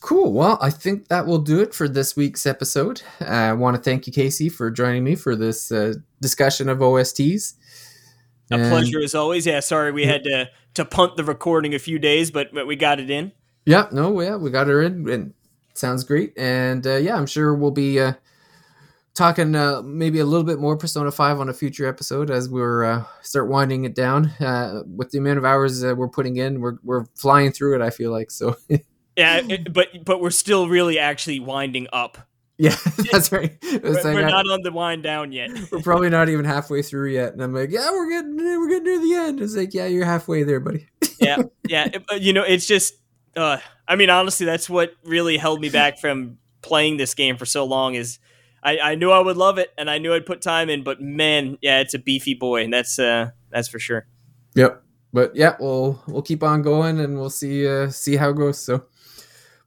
[0.00, 0.32] Cool.
[0.32, 3.02] Well, I think that will do it for this week's episode.
[3.20, 6.78] Uh, I want to thank you, Casey, for joining me for this uh, discussion of
[6.78, 7.54] OSTs.
[8.50, 9.46] a And- pleasure as always.
[9.46, 12.76] Yeah, sorry we had to to punt the recording a few days, but but we
[12.76, 13.32] got it in.
[13.66, 15.34] Yeah, no, yeah, we got her in, and
[15.74, 16.32] sounds great.
[16.36, 18.14] And uh, yeah, I'm sure we'll be uh,
[19.14, 22.84] talking uh, maybe a little bit more Persona Five on a future episode as we're
[22.84, 24.26] uh, start winding it down.
[24.40, 27.82] Uh, with the amount of hours that we're putting in, we're we're flying through it.
[27.82, 28.56] I feel like so.
[29.16, 32.16] Yeah, it- but but we're still really actually winding up.
[32.58, 32.76] yeah,
[33.12, 33.58] that's right.
[33.62, 35.50] We're, we're not on the wind down yet.
[35.72, 38.84] we're probably not even halfway through yet, and I'm like, yeah, we're getting we're getting
[38.84, 39.40] near the end.
[39.40, 40.86] It's like, yeah, you're halfway there, buddy.
[41.20, 41.38] yeah,
[41.68, 41.86] yeah.
[41.92, 42.94] it- uh, You know, it's just.
[43.36, 47.44] Uh, I mean, honestly, that's what really held me back from playing this game for
[47.46, 47.96] so long.
[47.96, 48.20] Is
[48.62, 51.00] I, I knew I would love it, and I knew I'd put time in, but
[51.00, 54.06] man, yeah, it's a beefy boy, and that's uh, that's for sure.
[54.54, 54.82] Yep.
[55.12, 58.58] But yeah, we'll we'll keep on going and we'll see uh, see how it goes.
[58.58, 58.84] So,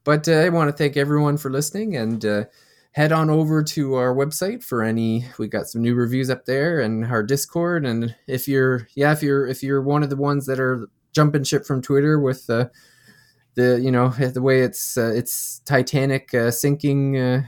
[0.04, 2.44] but uh, I want to thank everyone for listening and uh,
[2.92, 5.26] head on over to our website for any.
[5.38, 7.84] We got some new reviews up there and our Discord.
[7.84, 11.44] And if you're yeah, if you're if you're one of the ones that are jumping
[11.44, 12.68] ship from Twitter with uh,
[13.54, 17.42] the you know the way it's uh, it's Titanic uh, sinking uh,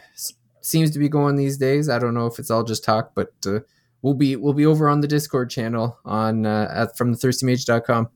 [0.66, 1.88] seems to be going these days.
[1.88, 3.32] I don't know if it's all just talk, but.
[3.46, 3.60] Uh,
[4.02, 8.08] we'll be we'll be over on the Discord channel on uh, at, from the thirstymage.com.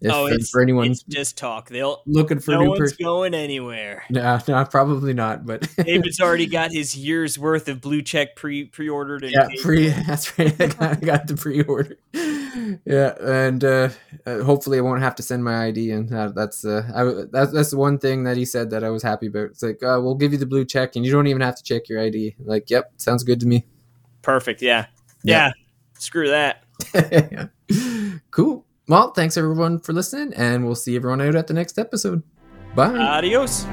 [0.00, 1.70] If, oh, it's for anyone It's just talk.
[1.70, 4.04] They'll looking for no new one's person, going anywhere.
[4.10, 5.46] no, no, probably not.
[5.46, 9.24] But David's already got his year's worth of blue check pre pre ordered.
[9.24, 9.88] yeah, pre.
[9.88, 10.60] That's right.
[10.60, 11.96] I got, I got the pre-order.
[12.84, 13.88] Yeah, and uh,
[14.26, 17.52] uh, hopefully I won't have to send my ID, and that, that's uh, I, that's
[17.52, 19.46] that's the one thing that he said that I was happy about.
[19.46, 21.62] It's like uh, we'll give you the blue check, and you don't even have to
[21.62, 22.36] check your ID.
[22.40, 23.64] Like, yep, sounds good to me.
[24.22, 24.60] Perfect.
[24.62, 24.86] Yeah.
[25.22, 25.46] Yeah.
[25.46, 25.52] yeah.
[25.98, 26.64] Screw that.
[28.30, 28.63] cool.
[28.86, 32.22] Well, thanks everyone for listening, and we'll see everyone out at the next episode.
[32.74, 32.96] Bye.
[32.96, 33.64] Adios.